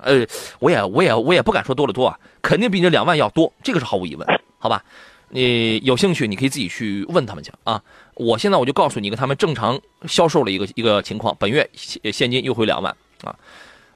[0.03, 0.27] 呃，
[0.59, 4.27] 我也我也我也不敢说多得多啊，肯定比你这两万要多，这个是毫无疑问，
[4.59, 4.83] 好吧？
[5.31, 7.83] 你有兴趣，你可以自己去问他们去啊。
[8.15, 13.35] 我现在我就告诉你一个他们正常销售的一个一个情况，本月现现金优惠两万啊。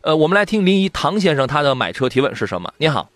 [0.02, 2.72] 呃，我们来听临沂唐先生他的买车提问是什么？
[2.76, 3.08] 你好，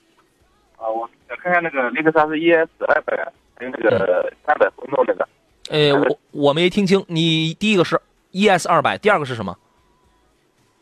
[0.77, 3.33] 啊，我想看一下那个雷克萨斯 ES 二百。
[3.59, 5.29] 还有那个三百混动那个，
[5.71, 8.01] 呃，我我没听清，你第一个是
[8.33, 9.59] ES 二百，第二个是什么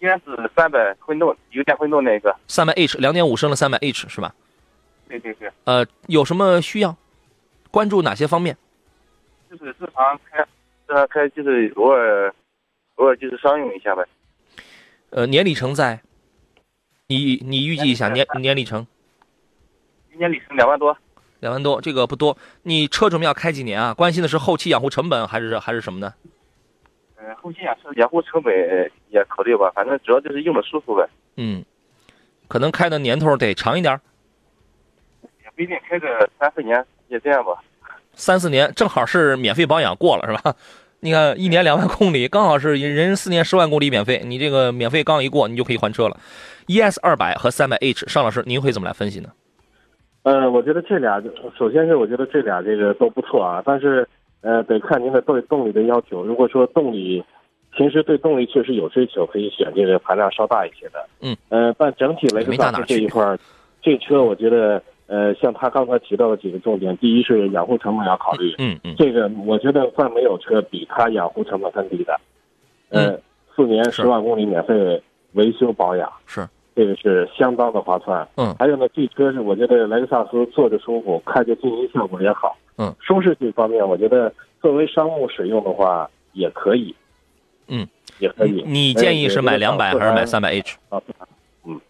[0.00, 0.20] ？ES
[0.56, 2.34] 三百混动，油电混动那个。
[2.48, 4.34] 三百 H 两点五升的三百 H 是吧？
[5.08, 5.50] 对对对。
[5.64, 6.96] 呃，有什么需要？
[7.70, 8.56] 关注哪些方面？
[9.50, 12.34] 就是日常开，日常开就是偶尔，
[12.96, 14.04] 偶尔就是商用一下呗。
[15.10, 16.00] 呃，年里程在？
[17.06, 18.86] 你你预计一下年年里程？
[20.16, 20.96] 年里程两万多。
[21.40, 22.36] 两万多，这个不多。
[22.62, 23.94] 你车准备要开几年啊？
[23.94, 26.12] 关心的是后期养护成本还是还是什么呢？
[27.16, 28.52] 呃，后期养养护成本
[29.10, 31.08] 也考虑吧，反正主要就是用的舒服呗。
[31.36, 31.64] 嗯，
[32.48, 33.98] 可能开的年头得长一点。
[35.42, 37.52] 也不一定，开个三四年也这样吧。
[38.14, 40.54] 三四年正好是免费保养过了是吧？
[41.00, 46.18] 你看一年两万公里，刚好是人四年十万公里免费，你这个免费刚一过，你就可以换车了。
[46.66, 49.28] ES 二百和三百 H，尚老师您会怎么来分析呢？
[50.24, 51.22] 呃，我觉得这俩，
[51.56, 54.08] 首先是我觉得这俩这个都不错啊，但是
[54.40, 56.24] 呃，得看您的对动力的要求。
[56.24, 57.22] 如果说动力，
[57.72, 61.06] 平时对动力确实有追求，可以选这个排量稍大一些的。
[61.20, 61.36] 嗯。
[61.50, 63.36] 呃，但整体雷克萨斯这一块，
[63.82, 68.54] 这车我觉得，呃，像他刚才提到的几个重点，第一是养护成本要考虑。
[68.58, 68.94] 嗯嗯。
[68.96, 72.18] 这个我觉得算没有车比它养护成本更低的。
[72.88, 73.18] 呃，
[73.54, 76.10] 四年十万公里免费维修保养。
[76.24, 76.48] 是。
[76.76, 86.94] 这个是相当的划算，嗯，还有呢，这车是我觉得雷克萨斯坐着舒服，开着静音效果也好，嗯，舒适性方面，我觉得作为商务使用的话也可以，
[87.68, 87.86] 嗯，
[88.18, 88.64] 也可以。
[88.66, 90.76] 你建议是买两百还是买三百 H？
[90.88, 91.00] 啊，
[91.64, 91.80] 嗯，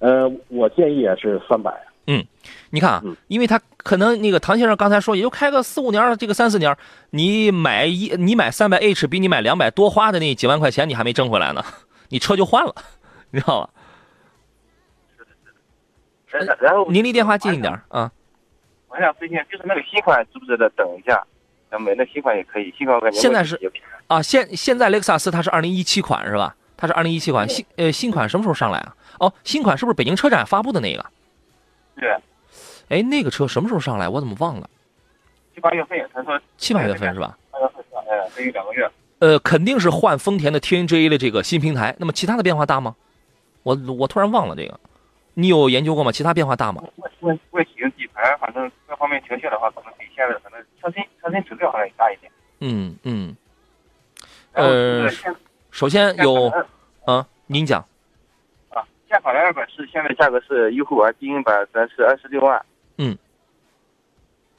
[0.00, 1.72] 呃，我建议也是三百。
[2.08, 2.24] 嗯，
[2.70, 6.76] 你看啊，因为他可能那个唐先生刚才说，也就开个四五年，这个三四年，
[7.10, 11.62] 你买一你买三百 H 比你买两百多花的那几万块钱，你还没挣回来呢，
[12.08, 12.74] 你车就换了，
[13.30, 13.70] 你知道吧？
[16.60, 18.10] 然后您离电话近一点啊！
[18.88, 21.22] 我想问一下，就是那个新款值不值得等一下？
[21.70, 23.58] 想买那新款也可以，新款我感觉现在是
[24.06, 26.54] 啊，现现在雷克萨斯它是二零一七款是吧？
[26.76, 28.94] 它是二零一七款新呃新款什么时候上来啊？
[29.20, 31.04] 哦，新款是不是北京车展发布的那个？
[31.96, 32.16] 对。
[32.88, 34.08] 哎，那个车什么时候上来？
[34.08, 34.68] 我怎么忘了？
[35.54, 37.36] 七八月份，他说七八月份是吧？
[37.50, 38.90] 八月份上，哎，还有两个月。
[39.18, 41.94] 呃，肯定是换丰田的 TNGA 的这个新平台。
[41.98, 42.94] 那么其他的变化大吗？
[43.62, 44.80] 我我突然忘了这个。
[45.38, 46.10] 你有研究过吗？
[46.10, 46.82] 其他变化大吗？
[47.20, 52.32] 问问体型底盘，反正各方面调校的话，可能比现在可能车身车身质量好像大一点。
[52.58, 53.36] 嗯嗯。
[54.50, 55.08] 呃，
[55.70, 56.52] 首先有，
[57.06, 57.80] 啊，您讲。
[58.70, 62.60] 啊，现款的二百是现在价格是优惠完精英版咱是二十六万。
[62.96, 63.16] 嗯。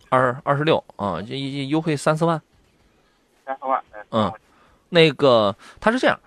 [0.07, 1.35] 二二十六啊，这
[1.67, 2.41] 优惠三四万。
[3.45, 4.31] 三四万，嗯。
[4.87, 6.17] 那个它是这样，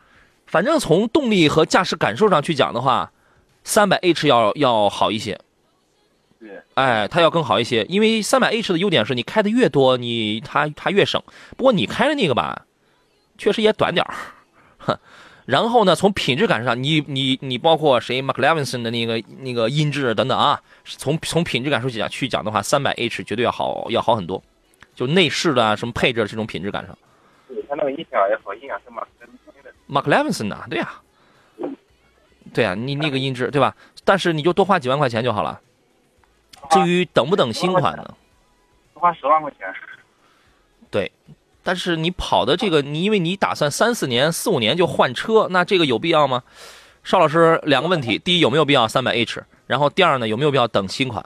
[0.45, 3.11] 反正从动力和驾驶感受上去讲的话，
[3.65, 5.39] 三百 H 要要好一些。
[6.39, 11.23] 对，哎，它要更好一些，因为三百 H 的优点是你开的越多，你它它越省。
[11.57, 12.67] 不过你开的那个吧，
[13.39, 14.15] 确实也短点儿。
[14.79, 14.99] 哼，
[15.47, 24.43] 然后呢，从品质感上，你你你包括谁 m c l e v i n s o n 的那个那个音质等等啊，从从品质感受去讲去讲的话，三百 H 绝对要好要好很多，
[24.97, 26.99] 就内饰的啊什么配置这种品质感上。
[27.47, 29.09] 对，它那个音响也好，音响是马克
[29.63, 29.73] 的。
[29.87, 30.93] m c l e v i n s o n 的，对呀、
[32.53, 33.75] 对啊、你那个音质对吧？
[34.05, 35.61] 但是你就多花几万块钱就好了。
[36.71, 38.15] 至于等不等新款呢？
[38.95, 39.67] 花十万块钱。
[40.91, 41.11] 对
[41.63, 46.43] 但是你跑的这个，你因为你打算三四年、四五年就换车，那这个有必要吗？
[47.05, 49.43] 邵老师，两个问题：第一，有没有必要三百 H？
[49.67, 51.25] 然后第二呢，有没有必要等新款？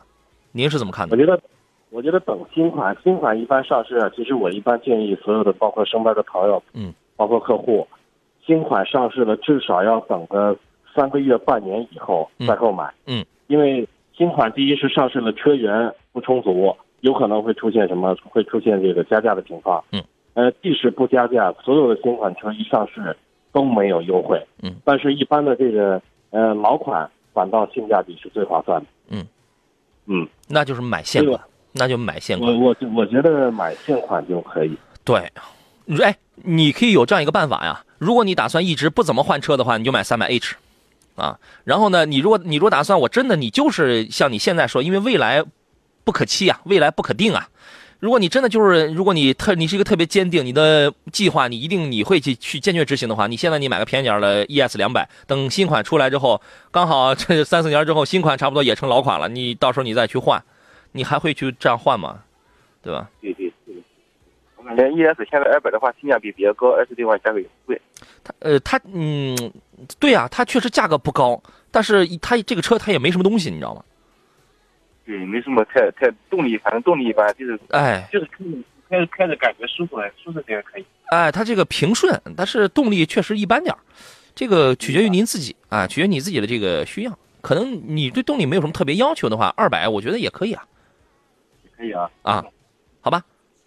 [0.53, 1.17] 您是怎么看的？
[1.17, 1.41] 我觉得，
[1.91, 7.87] 我觉得等新款，新款一般上市啊，其实我一般建议所有的，包括身边的朋友，嗯，包括客户，
[8.47, 10.57] 新款上市了至少要等个
[10.97, 18.17] 三个月、半年以后嗯再购买，嗯，因为新款第一是上市的车源不充足，有可能会出现什么？
[18.25, 20.03] 会出现这个加价的情况，嗯，
[20.35, 23.17] 呃，即使不加价，所有的新款车一上市
[23.53, 29.27] 都没有优惠，嗯，但是一般的这个呃老款反倒性价比是最划算的，嗯，
[30.07, 30.27] 嗯。
[30.49, 31.41] 那就是买现款，
[31.73, 32.51] 那就买现款。
[32.61, 34.77] 我我我觉得买现款就可以。
[35.05, 35.31] 对，
[36.03, 37.83] 哎，你可以有这样一个办法呀。
[37.99, 40.57] 如果你打算一直不怎么换车的话，你就买三百 H，
[41.17, 45.43] 啊，然后呢，你如果你如果打算我真的你就是像你现在说，因为未来
[46.05, 47.49] 不可期啊，未来不可定啊。
[47.99, 60.45] 如果你真的就是，如果你特你是一个特别坚定，你的计划你一定你会去去坚决执行的话，你现在你买个便宜点的 ES 两百，等新款出来之后，刚好这三四年之后新款差不多也成老款了，你到时候你再去换，
[60.93, 62.21] 你还会去这样换吗？
[62.83, 63.09] 对吧？
[63.23, 63.75] 对对对。
[64.59, 67.81] 我感觉 ES 现在二百的话性价比比较高，而且另外价格也不贵。
[68.41, 69.37] 呃，它嗯，
[69.99, 73.83] 对呀、它确实价格不高，但是它这个车它也没什么东西，你知道吗？
[75.05, 78.29] 对，没什么太太动力，反正动力一般，就是哎就是
[78.89, 80.85] 开着开着感觉舒服，舒适点可以。
[81.07, 83.79] 哎，它这个平顺，但是动力确实一般点儿，
[84.35, 87.19] 这个取决于您自己啊，取决于你自己的这个需要。
[87.41, 90.67] 可能你对动力没有什么特别要求的话，二百我觉得也可以啊
[91.77, 92.11] 可以啊。
[92.23, 92.45] 啊，
[93.01, 93.23] 好吧，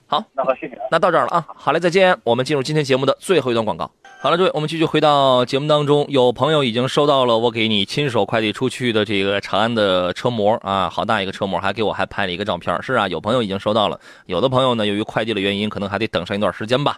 [0.10, 0.82] 那好，谢谢啊。
[0.90, 2.18] 那到这儿了啊，好嘞，再见。
[2.24, 3.90] 我们进入今天节目的最后一段广告。
[4.22, 6.06] 好了，各位，我们继续回到节目当中。
[6.10, 12.82] 有朋友已经收到了我给你亲手快递出去的这个长安的车模啊，好大一个车模，还给我还拍了一个照片。
[12.82, 16.98] 是啊，有朋友已经收到了，有的朋友呢，由于快递的原因，可能还得等上一段时间吧。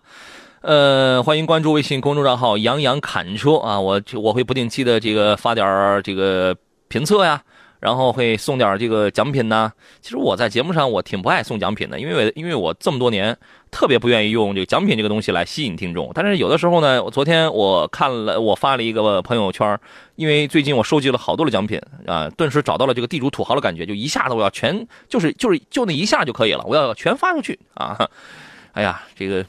[0.62, 6.56] 呃，欢迎关注微信公众账号“杨洋侃车”啊，我我会不定期的这个发点这个
[6.88, 7.42] 评测呀，
[7.82, 9.70] 然后会送点这个奖品呐。
[10.00, 13.38] 其实我在节目上我挺不爱送奖品的，因为因为我这么多年
[13.70, 16.10] 特别不愿意用这个奖品这个东西来吸引听众。
[16.14, 19.78] 但是有的时候呢，我昨天我看了我发了一个朋友圈，
[20.16, 28.08] 因为最近我收集了好多的奖品啊，顿时找到了这个地主土豪的感觉，就一下子我要全就是就是就那一下就可以了，我要全发出去啊！
[28.74, 29.46] 哎呀，这个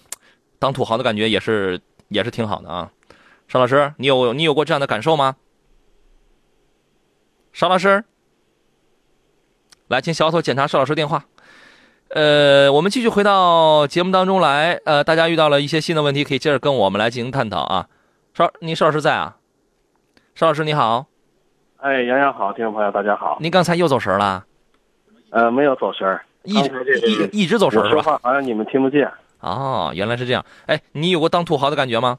[0.58, 2.90] 当土豪的感觉也是也是挺好的啊。
[3.46, 5.36] 邵老师，你有你有过这样的感受吗？
[7.52, 8.02] 邵老师，
[9.92, 11.22] 来，请小头检查邵老师电话。
[12.08, 14.80] 呃，我们继续回到节目当中来。
[14.86, 17.86] 呃，大家遇到了一些新的问题，可以接着跟我们来进行探讨啊。
[18.32, 19.36] 邵，您邵老师在啊？
[20.34, 21.08] 邵老师你好，
[21.76, 23.36] 哎，杨洋好，听众朋友大家好。
[23.38, 24.46] 您刚才又走神了，
[25.28, 28.12] 呃，没有走神儿，一直一一直走神我说是吧？
[28.12, 29.06] 话好像你们听不见。
[29.40, 30.42] 哦，原来是这样。
[30.64, 32.18] 哎，你有过当土豪的感觉吗？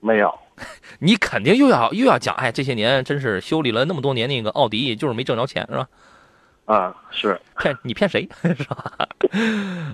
[0.00, 0.38] 没有，
[1.00, 5.88] 你肯定又要又要讲，哎，这些年真是修理了那么多年那个奥迪，就是没挣着钱是吧？
[6.64, 9.08] 啊，是骗 你骗谁 是吧？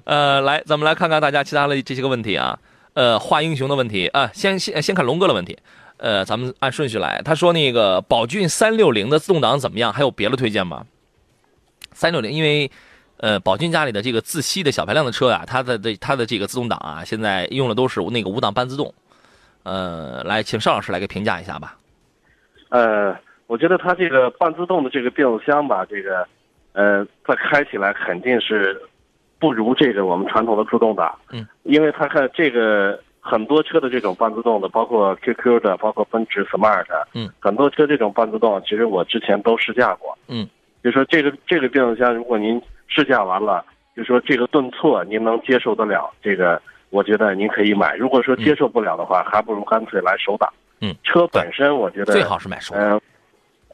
[0.05, 2.59] 呃，来，咱们来看看大家其他的这些个问题啊。
[2.94, 5.59] 呃，画英雄的问题啊，先先先看龙哥的问题。
[5.96, 7.22] 呃，咱们按顺序来。
[7.25, 9.92] 他说那个宝骏三六零的自动挡怎么样？
[9.92, 10.85] 还有别的推荐吗？
[11.92, 12.70] 三六零，因为
[13.18, 18.92] 呃，宝骏家里的这个自吸的小排量的车啊、它的这它的这个自动挡啊，现在用的都是那个五档半自动。
[19.64, 21.77] 呃，来，请邵老师来给评价一下吧。
[22.70, 26.27] 呃，我觉得它这个半自动的这个变速箱吧，这个
[26.72, 28.81] 呃，它开起来肯定是
[29.38, 31.16] 不如这个我们传统的自动挡。
[31.31, 40.16] 嗯，因为它看这个很多车的这种半自动的，包括 QQ 的，包括奔驰 Smart，嗯，很多车这种半自动，其实我之前都试驾过。
[40.29, 40.48] 嗯，
[40.83, 46.60] 就说这个这个变速箱，如果您试驾完了，就说这个顿挫您能接受得了，这个
[46.93, 47.97] 我觉得您可以买。
[47.97, 50.49] 如果说接受不了的话，还不如干脆来手档。
[50.81, 52.85] 嗯，车本身我觉得最好是买手挡。
[52.85, 53.01] 呃，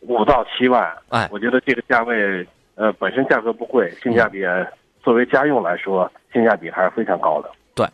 [0.02, 2.46] 五到七万，哎我觉得这个价位，
[2.76, 4.44] 呃，本身价格不贵，性价比、
[5.02, 7.50] 作为家用来说，性价比还是非常高的。
[7.74, 7.86] 对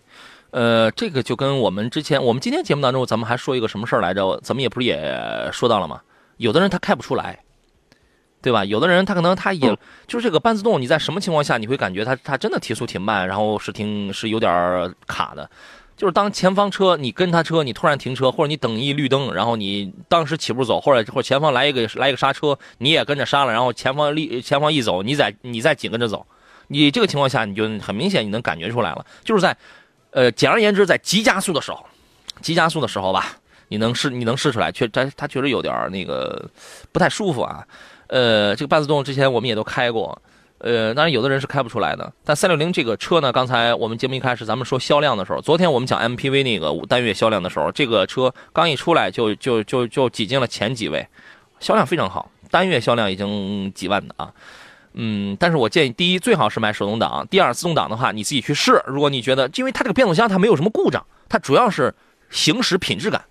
[0.51, 4.39] 呃，这个就跟我们之前，我们今天节目当中，咱们还说一个什么事儿来着？
[4.43, 6.01] 咱们也不是也说到了吗？
[6.37, 7.39] 有的人他开不出来，
[8.45, 8.63] 对吧？
[8.67, 15.49] 有的人他可能他也、嗯就是这个半自动，你在什么情况下你会感觉它它真的提速挺慢，然后是挺是有点儿卡的？
[15.97, 26.27] 就是当前方车你跟他车，你突然停车，或者你等一绿灯，然后你当时起步走，或者或者前方来一个来一个刹车，你也跟着刹了，然后前方立前方一走，你在你再紧跟着走，
[26.69, 29.57] 你这个情况下你就很明显你能感觉出来了，就是在
[30.11, 31.87] 呃简而言之，在急加速的时候，
[32.43, 33.37] 急加速的时候吧，
[33.69, 36.51] 你能试你能试出来，确它它确实有点儿那个
[36.93, 37.65] 不太舒服啊。
[38.09, 40.21] 呃，这个半自动之前我们也都开过，
[40.59, 42.13] 呃，当然有的人是开不出来的。
[42.25, 51.07] 但三六零这个车呢，刚才我们节目一开始咱们说销量的时候，昨天我们讲 MPV 那个单月销量的时候，这个车刚一出来就就就就挤进了前几位，
[51.61, 54.33] 销量非常好，单月销量已经几万的啊。
[54.97, 58.81] 嗯，但是我建议，第一最好是买手动挡，第二自动挡的话你自己去试。
[58.87, 61.93] 如果你觉得，因为它这个变速箱它没有什么故障，它主要是
[62.31, 63.25] 行驶品质感，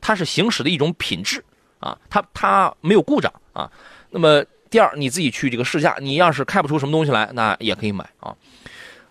[0.00, 1.44] 它是行驶的一种品质
[1.78, 3.70] 啊，它它没有故障啊。
[4.10, 8.36] 那么第二，你自己去这个试驾，你要是开不出什么东西来，那也可以买啊。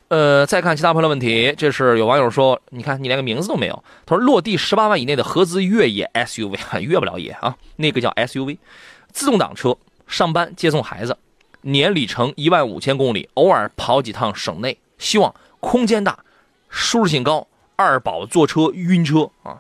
[0.10, 8.60] 呃，再看其他朋友的问题，这是有网友说，你看你连个名字都没有，他说落地十八万以内的合资越野 SUV，越不了野啊，那个叫 SUV，
[9.12, 9.76] 自动挡车，
[10.06, 11.18] 上班接送孩子，
[11.62, 16.20] 年里程一万五千公里，偶尔跑几趟省内，希望空间大，
[16.70, 19.60] 舒适性高，二宝坐车晕车啊，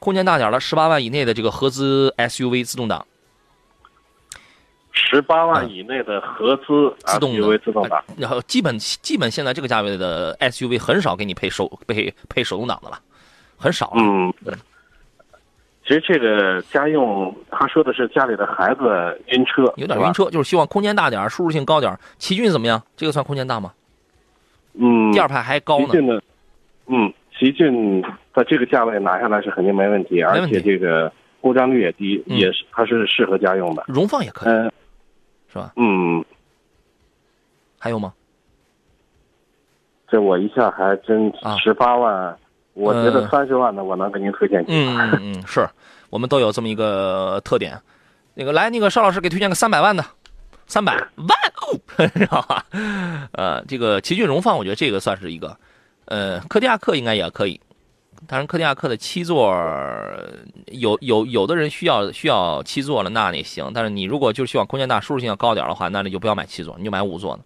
[0.00, 3.06] 空间大点了十八万以内的这个合资 SUV 自动挡。
[5.00, 12.98] 十八万以内的合资自动的 SUV 自动挡，然后基本基本现在这个价位的 SUV 很少给你配手配配手动挡的了，
[13.56, 14.02] 很少了。
[14.02, 14.34] 嗯，
[15.86, 20.12] 其实这个家用，他说的是家里的孩子晕车，有点晕。
[20.12, 21.96] 车，就是希望空间大点儿，舒适性高点。
[22.18, 22.82] 奇骏怎么样？
[22.96, 23.72] 这个算空间大吗？
[24.74, 25.86] 嗯，第二排还高呢。
[25.86, 26.22] 奇骏的，
[26.88, 28.02] 嗯，奇骏
[28.34, 33.84] 在这个价位拿下来是肯定没问题，而且这个故障率也低，嗯也是它是适合家用的。
[33.86, 34.70] 荣放也可以，嗯
[35.52, 35.72] 是吧？
[35.76, 36.24] 嗯，
[37.78, 38.12] 还有吗？
[40.10, 42.36] 这我一下还真啊十八万，
[42.74, 45.10] 我觉得呃三十万的我能给您推荐几嗯款。
[45.12, 45.68] 嗯嗯，是
[46.10, 47.78] 我们都有这么一个特点。
[48.34, 50.04] 那个来，那个邵老师给推荐个三百万的，
[50.66, 51.28] 三百万
[51.60, 51.76] 哦，
[52.14, 52.64] 知道吧？
[53.32, 55.56] 呃，这个奇骏荣放，我觉得这个算是一个，
[56.06, 57.60] 呃，柯迪亚克应该也可以。
[58.26, 59.54] 当然，柯迪亚克的七座
[60.72, 63.70] 有有有的人需要需要七座了，那也行。
[63.72, 67.42] 但是你如果就是希望空间大、舒适性要高点的话，那你就不要买七座，你就买五座的，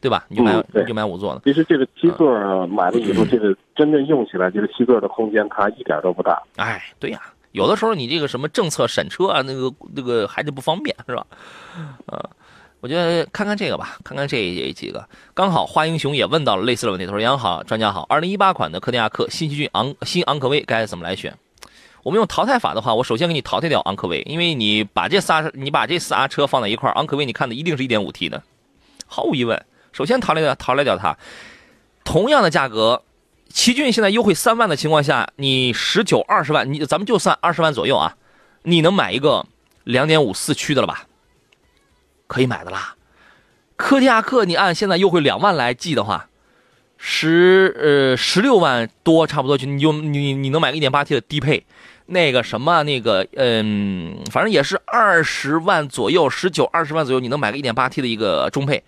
[0.00, 0.24] 对吧？
[0.28, 1.40] 你就买、嗯你就买五座的。
[1.44, 6.40] 其实这个七座儿买了以后，这个真正用起来，这个七座的空间它一点都不大。
[6.56, 7.20] 哎，对呀、
[7.50, 11.26] 有的时候你这个什么政策审车啊，那个那个还得不方便，是吧？
[12.06, 12.30] 呃，
[12.82, 14.36] 我觉得看看这个吧，看看这
[14.74, 15.08] 几个。
[15.34, 21.32] 刚好花英雄也问到了类似的问题，他说：“杨好，专家好，二零一八款的柯迪亚克新奇骏昂新昂科威该怎么来选？”
[22.02, 28.42] 我们用淘汰法的话，我首先给你淘汰掉昂科威，因为你把这仨你把这仨车放在一块，昂科威你看的一定是一点五 T 的，
[29.06, 29.64] 毫无疑问。
[29.92, 31.16] 首先淘汰掉淘汰掉它，
[32.02, 33.04] 同样的价格，
[33.48, 38.16] 奇骏现在优惠三万的情况下，你十九二十万，你咱们就算二十万左右啊，
[38.64, 39.46] 你能买一个
[39.84, 41.06] 两点五四驱的了吧？
[42.32, 42.96] 可以买的啦。
[43.76, 46.28] 柯迪亚克，你按现在优惠两万来计的话，
[46.96, 51.66] 十呃十六万多差不多就你就你你能买个一点八 T 的低配，
[52.06, 58.82] 那个什么那个嗯，反正也是二十万左右，十九二十万左右，你能买个一点八 T 的一个中配，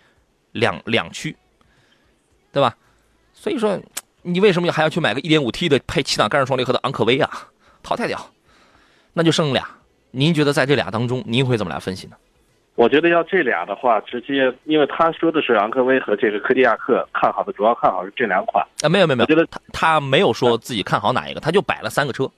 [0.52, 1.36] 两两驱，
[2.52, 2.76] 对吧？
[3.34, 3.78] 所以说，
[4.22, 7.48] 你为什么还要去买个一点五 T 的配七档干式双离合的昂科威啊？
[7.82, 8.30] 淘汰掉，
[9.12, 9.68] 那就剩俩。
[10.12, 12.16] 您觉得在这俩当中，您会怎么来分析呢？
[12.76, 22.28] 我觉得要这俩的话，直接因为他说的是昂科威和这个科迪亚克，看好的主要看好是这两款啊，没有没有没有，我觉得他他没有说自己看好哪一个，他就摆了三个车。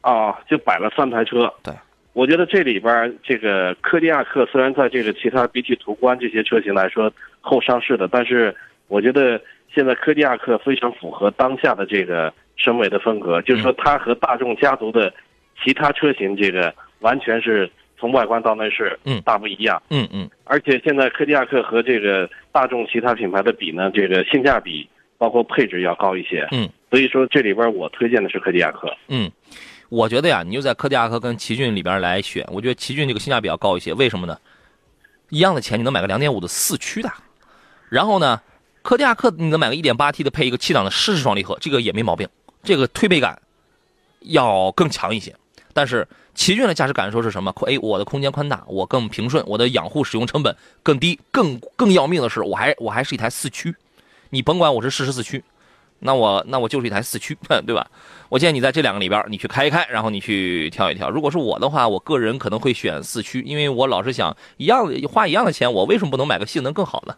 [0.00, 1.52] 啊，就摆了三台车。
[1.62, 1.74] 对，
[2.12, 8.54] 我觉得这里边这个科迪亚克虽然在这个其他比起途观这些车型来说后上市的，但是
[8.86, 9.40] 我觉得
[9.74, 15.12] 现在科迪亚克非常符合当下的这个审美的风格，就是说它和大众家族的
[15.62, 17.68] 其他车型这个完全是
[17.98, 19.82] 从外观到内饰嗯大不一样。
[19.90, 24.88] 嗯嗯而且现在柯迪亚克和这个大众其他品牌的比呢，这个性价比
[25.18, 26.46] 包括配置要高一些。
[26.52, 28.94] 嗯，所以说这里边我推荐的是柯迪亚克。
[29.08, 29.30] 嗯，
[29.88, 33.92] 我觉得呀，你就在柯迪亚克跟奇骏里边来选，我觉得奇骏这个性价比要高一些。
[33.92, 34.38] 为什么呢？
[35.30, 37.12] 一样的钱，你能买个两点五的四驱的，
[37.90, 38.40] 然后呢，
[38.80, 42.26] 柯迪亚克你能买个一点八 T 的配一个七档的湿式双离合，这个也没毛病，
[42.62, 43.38] 这个推背感
[44.20, 45.34] 要更强一些。
[45.78, 46.04] 但是
[46.34, 47.54] 奇骏的驾驶感受是什么？
[47.64, 50.52] 哎，我的空间宽大，我更平顺，我的养护使用成本
[50.82, 53.72] 更低，更更要命的是，我还我还是一台四驱，
[54.30, 55.44] 你甭管我是适时四驱，
[56.00, 57.88] 那我那我就是一台四驱， 对吧？
[58.28, 61.08] 我建议你在这两个里边，你去开一开，然后你去挑一挑。
[61.08, 67.16] 如果是我的话，我个人可能会选四驱，因为我老是想一样花一样的钱，我为什么不能买个性能更好的？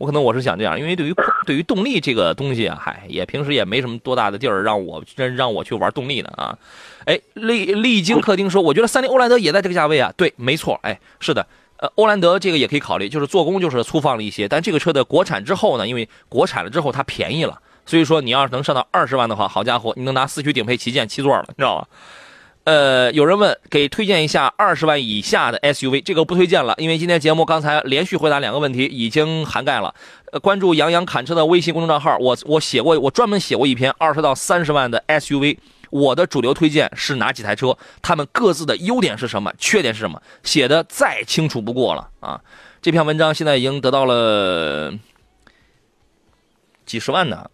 [0.00, 6.56] 我可能我是想这样，因为对于对于动力这个东西啊，嗨，也平时也没什么多大的地儿让我真让我去玩动力的啊。
[7.04, 10.10] 哎，历历经客厅说，我觉得三菱欧蓝德也在这个价位啊。
[10.16, 11.46] 对，没错，哎，是的，
[11.76, 21.86] 呃，欧蓝德这个也可以考虑，就是做工就是粗放了一些，但这个车的国产之后呢，因为国产了之后它便宜了，所以说你要是能上到二十万的话，好家伙，你能拿四驱顶配旗舰七座了，你知道吗？
[22.64, 29.94] 呃，有人问给推荐一下二十万以下的 SUV，这个不推荐了，因为今天节目刚才连续回答两个问题已经涵盖了。
[30.30, 35.56] 呃，关注杨洋侃车的微信公众账号，我我写过，我专门写过一篇二十到三十万的 SUV，
[35.88, 42.40] 我的主流推荐是哪几台车，他们各自的优点是什么，缺点是什么，写的再清楚不过了啊。
[42.82, 44.92] 这篇文章现在已经得到了
[46.84, 47.50] 几十万呢。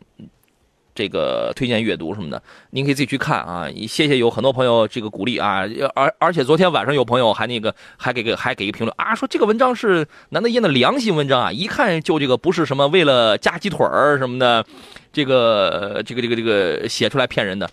[0.97, 3.69] 这个推荐阅读什么的，您可以自己去看啊。
[3.87, 5.63] 谢谢有很多朋友这个鼓励啊，
[5.95, 14.65] 而而且昨天晚上有朋友还那个还给个还给一个评论啊，说这个文章是难得一见的良心文章啊，一看就这个不是什么为了夹鸡腿儿什么的，
[15.13, 17.71] 这个这个这个这个写出来骗人的。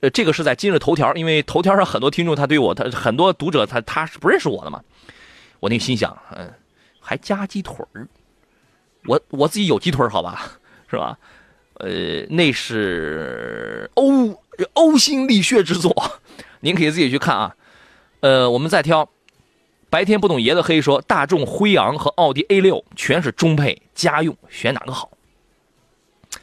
[0.00, 4.80] 呃，这个是在今日头条，因为头条上很多听众他对我他很多读者他他是不认识我的嘛，
[5.58, 6.52] 我那心想，嗯，
[7.00, 8.06] 还夹鸡腿儿，
[9.06, 10.52] 我我自己有鸡腿儿好吧，
[10.90, 11.18] 是吧？
[11.78, 14.34] 呃，那是呕
[14.74, 15.94] 呕心沥血之作，
[16.60, 17.54] 您可以自己去看啊。
[18.20, 19.06] 呃，我们再挑，
[19.90, 25.10] 白天不懂爷的黑说，大众辉昂和奥迪 A 六全是中配家用，选哪个好？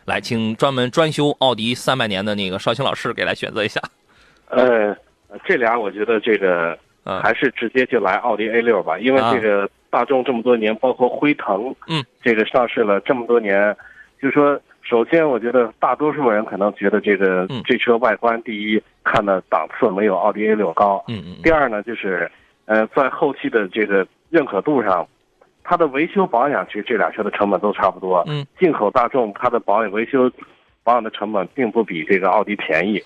[0.06, 3.82] 来，请专门专修奥迪三百年的那个绍兴老师给来选择一下。
[4.50, 4.96] 呃，
[5.46, 13.76] 这俩我觉得这个还是直接就来奥迪 A 六吧，因为这个大众这么多年，包括辉腾，嗯，这个上市了这么多年，
[14.22, 14.62] 就说。
[14.84, 21.04] 首先，我觉得大多数人可能觉得这个这车外观，第一看的档次没有奥迪 A 六高。
[21.08, 21.36] 嗯嗯。
[21.42, 22.30] 第二呢，就是
[22.66, 25.08] 呃，在后期的这个认可度上，
[25.64, 28.24] 它的维修保养其实这俩车的成本都差不多。
[28.28, 28.46] 嗯。
[28.60, 30.30] 进口大众它的保养维修
[30.84, 33.02] 保养的成本并不比这个奥迪便宜。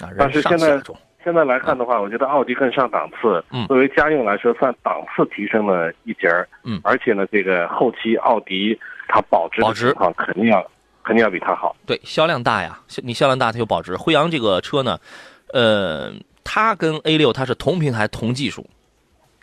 [0.00, 0.78] 啊，但是现在
[1.24, 3.42] 现在来看的话，我觉得奥迪更上档次。
[3.50, 3.66] 嗯。
[3.68, 6.46] 作为家用来说，算档次提升了一截儿。
[6.62, 6.78] 嗯。
[6.84, 10.64] 而且呢，这个后期奥迪它保值的情况肯定要。
[11.06, 13.94] 肯定要比它好，对，销量大呀，你销量大，它有保值。
[13.94, 14.98] 辉昂这个车呢，
[15.52, 18.66] 呃，它跟 A 六它是同平台同技术，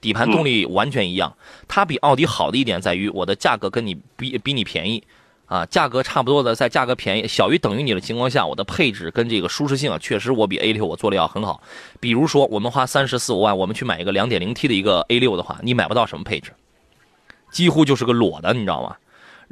[0.02, 1.34] 底盘动力完全一样。
[1.70, 5.02] 它比奥迪好的一点在于，我的价格跟你比比你便宜，
[5.46, 11.64] 啊，价格差不多的，在价格便宜小于等于你的情况下，我的配置跟这个舒适性啊，确实我比 A 六我做的要很好。
[12.02, 16.52] 比如说，我们花三十四五万，我们去买一个两点零 T 的一个 A 六的话，你买不到什么配置，
[17.52, 18.98] 几乎就是个裸的，你知道吗？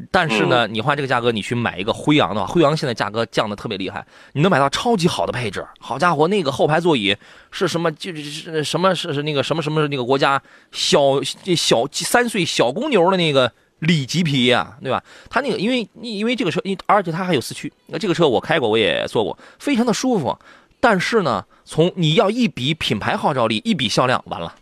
[0.10, 5.66] 但是呢，你花这个价格，你去买一个辉昂的话，辉昂现在价格降的特别厉害，你能买到超级好的配置。
[5.80, 7.16] 好家伙，那个后排座椅
[7.52, 7.92] 是什么？
[7.92, 11.22] 就是什么是是那个什么什么那个国家小
[11.56, 15.04] 小三岁小公牛的那个里脊皮呀，对吧？
[15.30, 17.72] 它那个因为因为这个车，而且它还有四驱。
[17.88, 20.38] 那这个车我开过，我也坐过，非常的舒服。
[20.80, 24.56] 但是呢，从你要一比品牌号召力，一比销量，完了，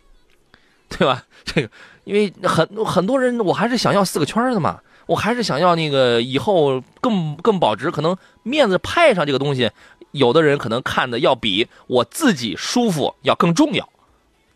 [0.88, 1.24] 对吧？
[1.44, 1.70] 这个
[2.04, 4.80] 因为很很多人，我还是想要四个圈的嘛。
[5.10, 9.68] 我还是想要那个以后更更保值，可能面子派上这个东西，
[10.12, 13.88] 有的人可能看的要比我自己舒服要更重要，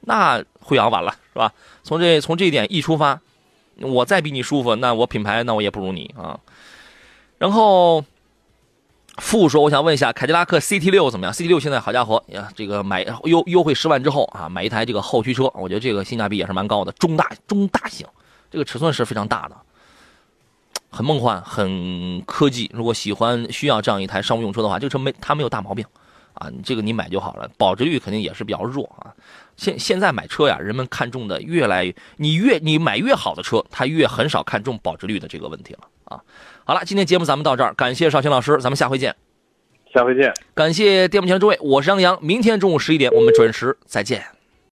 [0.03, 1.53] 那辉昂完了是吧？
[1.83, 3.19] 从这从这一点一出发，
[3.81, 6.39] 我再比你舒服，那我品牌那我也不如你啊。
[7.39, 8.05] 然后
[9.17, 18.07] 富说，我想问一下，凯迪拉克 CT 六怎么样？CT 六现在好家伙呀，这个买优优惠十万之后啊，买一台这个后驱车，我觉得这个性价比也是蛮高的，中大中大型，
[18.53, 19.57] 这个尺寸是非常大的。
[20.95, 22.71] 很梦幻，很科技。
[22.73, 25.85] 如果喜欢需要这样一台商务用车的话，这个车没它没有大毛病，
[26.35, 27.51] 啊，这个你买就好了。
[27.59, 29.13] 保值率肯定也是比较弱啊。
[29.57, 36.21] 现现在买车呀，人们看重的越来越，你越你买越好的车，他越很少看重保值率的这个问题了啊。
[36.65, 39.15] 好了，今天节目咱们到这儿，感谢少卿老师，咱们下回见。
[39.93, 40.33] 下回见。
[40.55, 44.25] 感谢电幕前的诸位，我是杨洋，明天中午十一点我们准时再见。